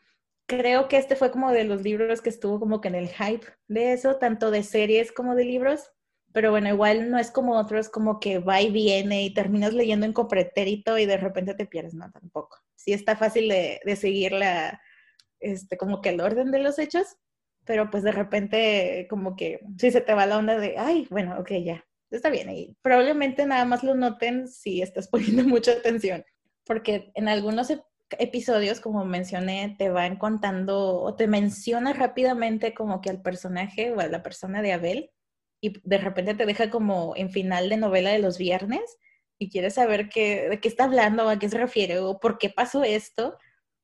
[0.48, 3.46] Creo que este fue como de los libros que estuvo como que en el hype
[3.68, 5.92] de eso, tanto de series como de libros.
[6.32, 10.06] Pero bueno, igual no es como otros, como que va y viene y terminas leyendo
[10.06, 12.63] en copretérito y de repente te pierdes, no, tampoco.
[12.76, 14.82] Sí está fácil de, de seguir la,
[15.44, 17.18] este, como que el orden de los hechos,
[17.66, 21.38] pero pues de repente como que sí se te va la onda de, ay, bueno,
[21.40, 22.50] ok, ya, está bien.
[22.50, 26.24] Y probablemente nada más lo noten si estás poniendo mucha atención,
[26.66, 27.74] porque en algunos
[28.20, 34.00] episodios, como mencioné, te van contando o te menciona rápidamente como que al personaje o
[34.00, 35.12] a la persona de Abel
[35.62, 38.98] y de repente te deja como en final de novela de los viernes
[39.44, 42.50] y quieres saber qué, de qué está hablando, a qué se refiere o por qué
[42.50, 43.38] pasó esto,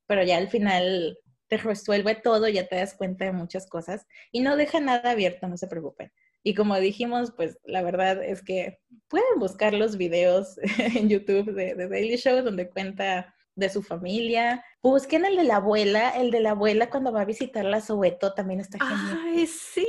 [0.06, 4.40] pero ya al final te resuelve todo, ya te das cuenta de muchas cosas y
[4.40, 6.12] no deja nada abierto, no se preocupen.
[6.42, 11.74] Y como dijimos, pues la verdad es que pueden buscar los videos en YouTube de,
[11.74, 14.64] de Daily Show donde cuenta de su familia.
[14.82, 18.32] Busquen el de la abuela, el de la abuela cuando va a visitar a Soweto
[18.32, 19.18] también está genial.
[19.26, 19.86] Ay, sí,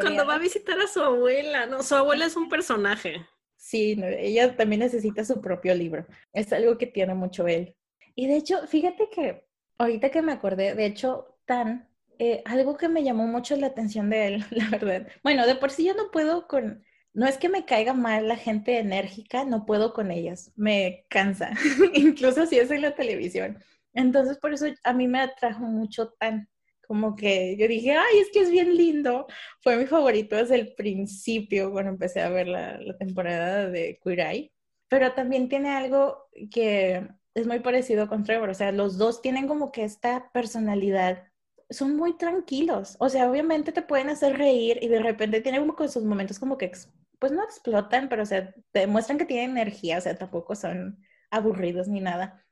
[0.00, 3.26] cuando va a visitar a su abuela, no, su abuela es un personaje.
[3.70, 6.04] Sí, ella también necesita su propio libro.
[6.32, 7.76] Es algo que tiene mucho él.
[8.16, 9.46] Y de hecho, fíjate que
[9.78, 14.10] ahorita que me acordé, de hecho, Tan, eh, algo que me llamó mucho la atención
[14.10, 15.06] de él, la verdad.
[15.22, 18.36] Bueno, de por sí yo no puedo con, no es que me caiga mal la
[18.36, 21.52] gente enérgica, no puedo con ellas, me cansa,
[21.94, 23.62] incluso si es en la televisión.
[23.94, 26.48] Entonces, por eso a mí me atrajo mucho Tan.
[26.90, 29.26] Como que yo dije, ay, es que es bien lindo.
[29.62, 34.20] Fue mi favorito desde el principio, cuando empecé a ver la, la temporada de Queer
[34.20, 34.52] Eye.
[34.88, 39.46] Pero también tiene algo que es muy parecido con Trevor, o sea, los dos tienen
[39.46, 41.24] como que esta personalidad,
[41.70, 45.88] son muy tranquilos, o sea, obviamente te pueden hacer reír y de repente tienen como
[45.88, 46.72] sus momentos como que,
[47.18, 50.98] pues no explotan, pero o sea, te demuestran que tienen energía, o sea, tampoco son
[51.30, 52.44] aburridos ni nada,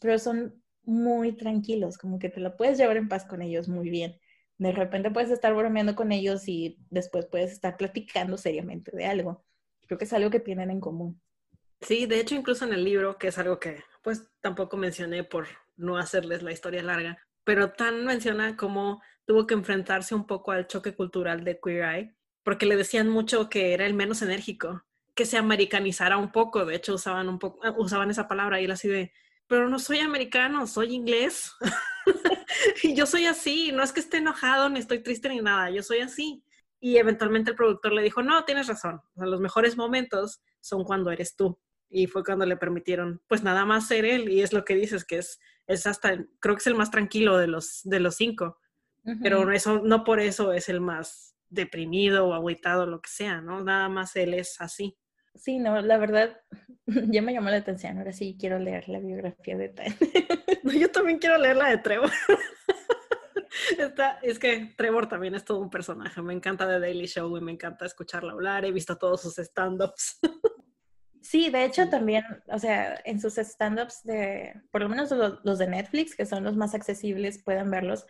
[0.00, 3.90] pero son muy tranquilos, como que te lo puedes llevar en paz con ellos muy
[3.90, 4.18] bien.
[4.58, 9.44] De repente puedes estar bromeando con ellos y después puedes estar platicando seriamente de algo.
[9.86, 11.20] Creo que es algo que tienen en común.
[11.80, 15.48] Sí, de hecho, incluso en el libro, que es algo que pues tampoco mencioné por
[15.76, 20.66] no hacerles la historia larga, pero Tan menciona cómo tuvo que enfrentarse un poco al
[20.66, 25.26] choque cultural de Queer Eye, porque le decían mucho que era el menos enérgico, que
[25.26, 28.88] se americanizara un poco, de hecho usaban un poco, usaban esa palabra y él así
[28.88, 29.12] de,
[29.52, 31.52] pero no soy americano, soy inglés.
[32.82, 35.82] y yo soy así, no es que esté enojado, ni estoy triste ni nada, yo
[35.82, 36.42] soy así.
[36.80, 41.36] Y eventualmente el productor le dijo, no, tienes razón, los mejores momentos son cuando eres
[41.36, 44.74] tú y fue cuando le permitieron pues nada más ser él y es lo que
[44.74, 48.16] dices que es, es hasta, creo que es el más tranquilo de los, de los
[48.16, 48.58] cinco,
[49.22, 53.62] pero eso, no por eso es el más deprimido o agüitado, lo que sea, ¿no?
[53.62, 54.96] Nada más él es así.
[55.34, 56.40] Sí, no, la verdad,
[56.86, 59.94] ya me llamó la atención, ahora sí quiero leer la biografía de Tan.
[60.78, 62.10] yo también quiero leer la de Trevor.
[64.22, 66.20] es que Trevor también es todo un personaje.
[66.22, 68.64] Me encanta The Daily Show y me encanta escucharla hablar.
[68.64, 70.20] He visto todos sus stand-ups.
[71.22, 75.68] Sí, de hecho también, o sea, en sus stand-ups de, por lo menos los, de
[75.68, 78.06] Netflix, que son los más accesibles, pueden verlos,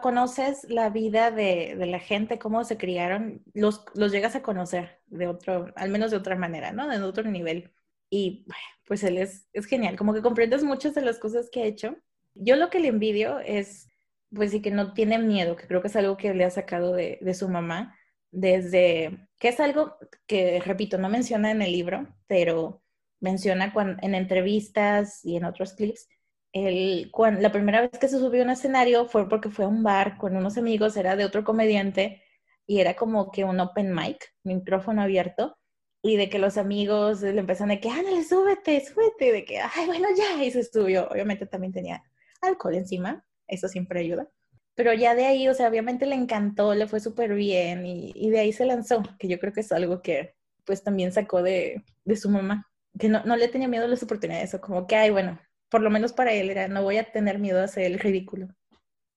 [0.00, 5.26] conoces la vida de, la gente, cómo se criaron, los, los llegas a conocer de
[5.26, 6.88] otro, al menos de otra manera, ¿no?
[6.88, 7.72] De otro nivel.
[8.10, 8.46] Y
[8.86, 11.96] pues él es, es genial, como que comprendes muchas de las cosas que ha hecho.
[12.34, 13.88] Yo lo que le envidio es,
[14.34, 16.94] pues sí, que no tiene miedo, que creo que es algo que le ha sacado
[16.94, 17.94] de, de su mamá,
[18.30, 19.96] desde, que es algo
[20.26, 22.82] que, repito, no menciona en el libro, pero
[23.20, 26.08] menciona en entrevistas y en otros clips,
[26.52, 29.68] el, cuando, la primera vez que se subió a un escenario fue porque fue a
[29.68, 32.22] un bar con unos amigos, era de otro comediante
[32.66, 35.56] y era como que un open mic, micrófono abierto,
[36.02, 39.86] y de que los amigos le empezaron de que, ándale, súbete, súbete, de que, ay,
[39.86, 41.08] bueno, ya, y se subió.
[41.08, 42.02] Obviamente también tenía
[42.42, 44.28] alcohol encima, eso siempre ayuda.
[44.74, 48.38] Pero ya de ahí, o sea, obviamente le encantó, le fue súper bien y, de
[48.38, 50.34] ahí se lanzó, que yo creo que es algo que
[50.64, 54.02] pues también sacó de, de su mamá, que no, no, le tenía miedo a las
[54.02, 57.10] oportunidades, o como que, ay, bueno, por lo menos para él era, no voy a
[57.10, 58.48] tener miedo a hacer el ridículo.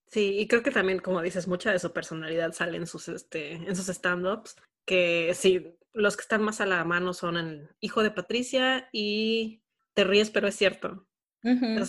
[0.08, 3.54] Sí, y creo que también, como dices, mucha de su personalidad sale en sus, este,
[3.54, 8.04] en sus stand-ups, que sí, los que están más a la mano son el hijo
[8.04, 9.62] de Patricia y
[9.94, 11.08] Te ríes, pero es cierto.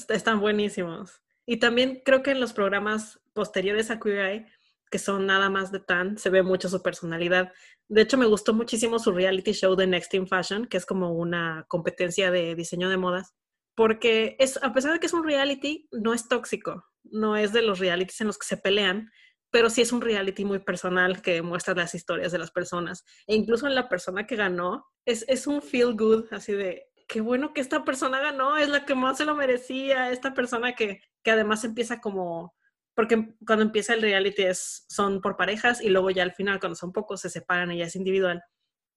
[0.09, 1.21] están buenísimos.
[1.47, 4.47] Y también creo que en los programas posteriores a Queer Eye,
[4.91, 7.53] que son nada más de Tan, se ve mucho su personalidad.
[7.89, 11.13] De hecho, me gustó muchísimo su reality show de Next in Fashion, que es como
[11.13, 13.35] una competencia de diseño de modas,
[13.75, 17.63] porque es, a pesar de que es un reality, no es tóxico, no es de
[17.63, 19.11] los realities en los que se pelean,
[19.51, 23.05] pero sí es un reality muy personal que muestra las historias de las personas.
[23.27, 27.21] E incluso en la persona que ganó, es, es un feel good, así de, qué
[27.21, 31.01] bueno que esta persona ganó, es la que más se lo merecía, esta persona que,
[31.23, 32.55] que además empieza como,
[32.95, 36.77] porque cuando empieza el reality es, son por parejas y luego ya al final cuando
[36.77, 38.43] son pocos se separan y ya es individual.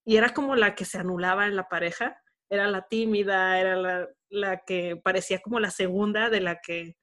[0.05, 4.09] Y era como la que se anulaba en la pareja, era la tímida, era la,
[4.29, 6.95] la que parecía como la segunda de la que,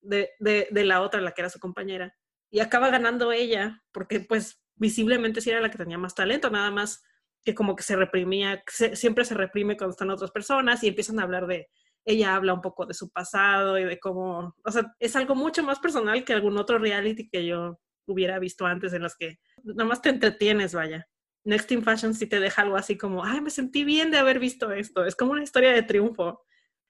[0.00, 2.16] de, de, la otra, la que era su compañera.
[2.50, 6.70] Y acaba ganando ella, porque pues visiblemente sí era la que tenía más talento, nada
[6.70, 7.02] más
[7.44, 8.62] que como que se reprimía,
[8.94, 11.68] siempre se reprime cuando están otras personas y empiezan a hablar de,
[12.04, 15.62] ella habla un poco de su pasado y de cómo, o sea, es algo mucho
[15.62, 19.88] más personal que algún otro reality que yo hubiera visto antes en los que nada
[19.88, 21.06] más te entretienes, vaya.
[21.44, 24.38] Next in Fashion sí te deja algo así como, ay, me sentí bien de haber
[24.38, 25.04] visto esto.
[25.04, 26.44] Es como una historia de triunfo.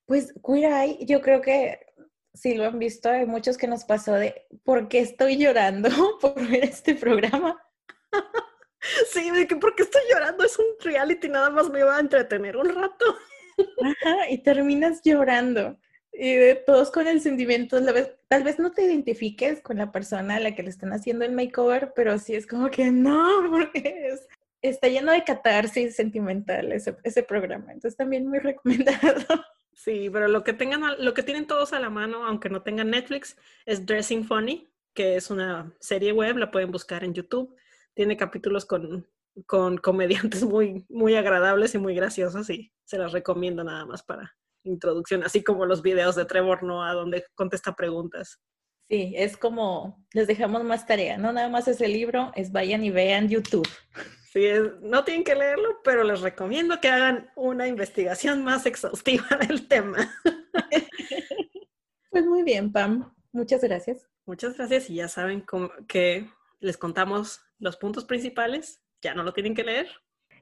[0.07, 1.79] Pues Queer Eye, yo creo que
[2.35, 5.89] si lo han visto, hay muchos que nos pasó de, ¿por qué estoy llorando
[6.21, 7.61] por ver este programa?
[9.13, 12.57] Sí, de que porque estoy llorando es un reality, nada más me va a entretener
[12.57, 13.05] un rato.
[13.83, 15.79] Ajá, y terminas llorando.
[16.13, 17.79] Y de todos con el sentimiento,
[18.29, 21.33] tal vez no te identifiques con la persona a la que le están haciendo el
[21.33, 24.27] makeover, pero sí es como que no, porque es,
[24.63, 27.73] está lleno de catarsis sentimental ese, ese programa.
[27.73, 29.25] Entonces también muy recomendado.
[29.73, 32.91] Sí, pero lo que tengan, lo que tienen todos a la mano, aunque no tengan
[32.91, 37.57] Netflix, es Dressing Funny, que es una serie web, la pueden buscar en YouTube
[37.95, 39.07] tiene capítulos con,
[39.47, 44.37] con comediantes muy, muy agradables y muy graciosos y se las recomiendo nada más para
[44.63, 48.41] introducción, así como los videos de Trevor Noah donde contesta preguntas.
[48.89, 52.91] Sí, es como les dejamos más tarea, no nada más ese libro, es vayan y
[52.91, 53.69] vean YouTube.
[54.33, 54.47] Sí,
[54.83, 60.09] no tienen que leerlo, pero les recomiendo que hagan una investigación más exhaustiva del tema.
[62.11, 63.13] Pues muy bien, Pam.
[63.33, 64.09] Muchas gracias.
[64.27, 65.45] Muchas gracias y ya saben
[65.89, 69.89] que les contamos los puntos principales, ya no lo tienen que leer.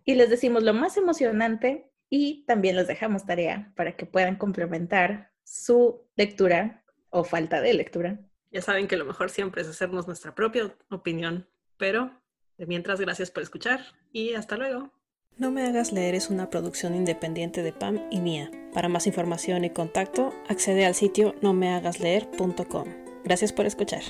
[0.04, 5.32] Y les decimos lo más emocionante y también les dejamos tarea para que puedan complementar
[5.44, 8.20] su lectura o falta de lectura.
[8.50, 12.18] Ya saben que lo mejor siempre es hacernos nuestra propia opinión, pero
[12.66, 13.80] mientras, gracias por escuchar
[14.12, 14.90] y hasta luego.
[15.36, 18.50] No me hagas leer es una producción independiente de Pam y mía.
[18.74, 22.88] Para más información y contacto, accede al sitio nomehagasleer.com.
[23.24, 24.02] Gracias por escuchar.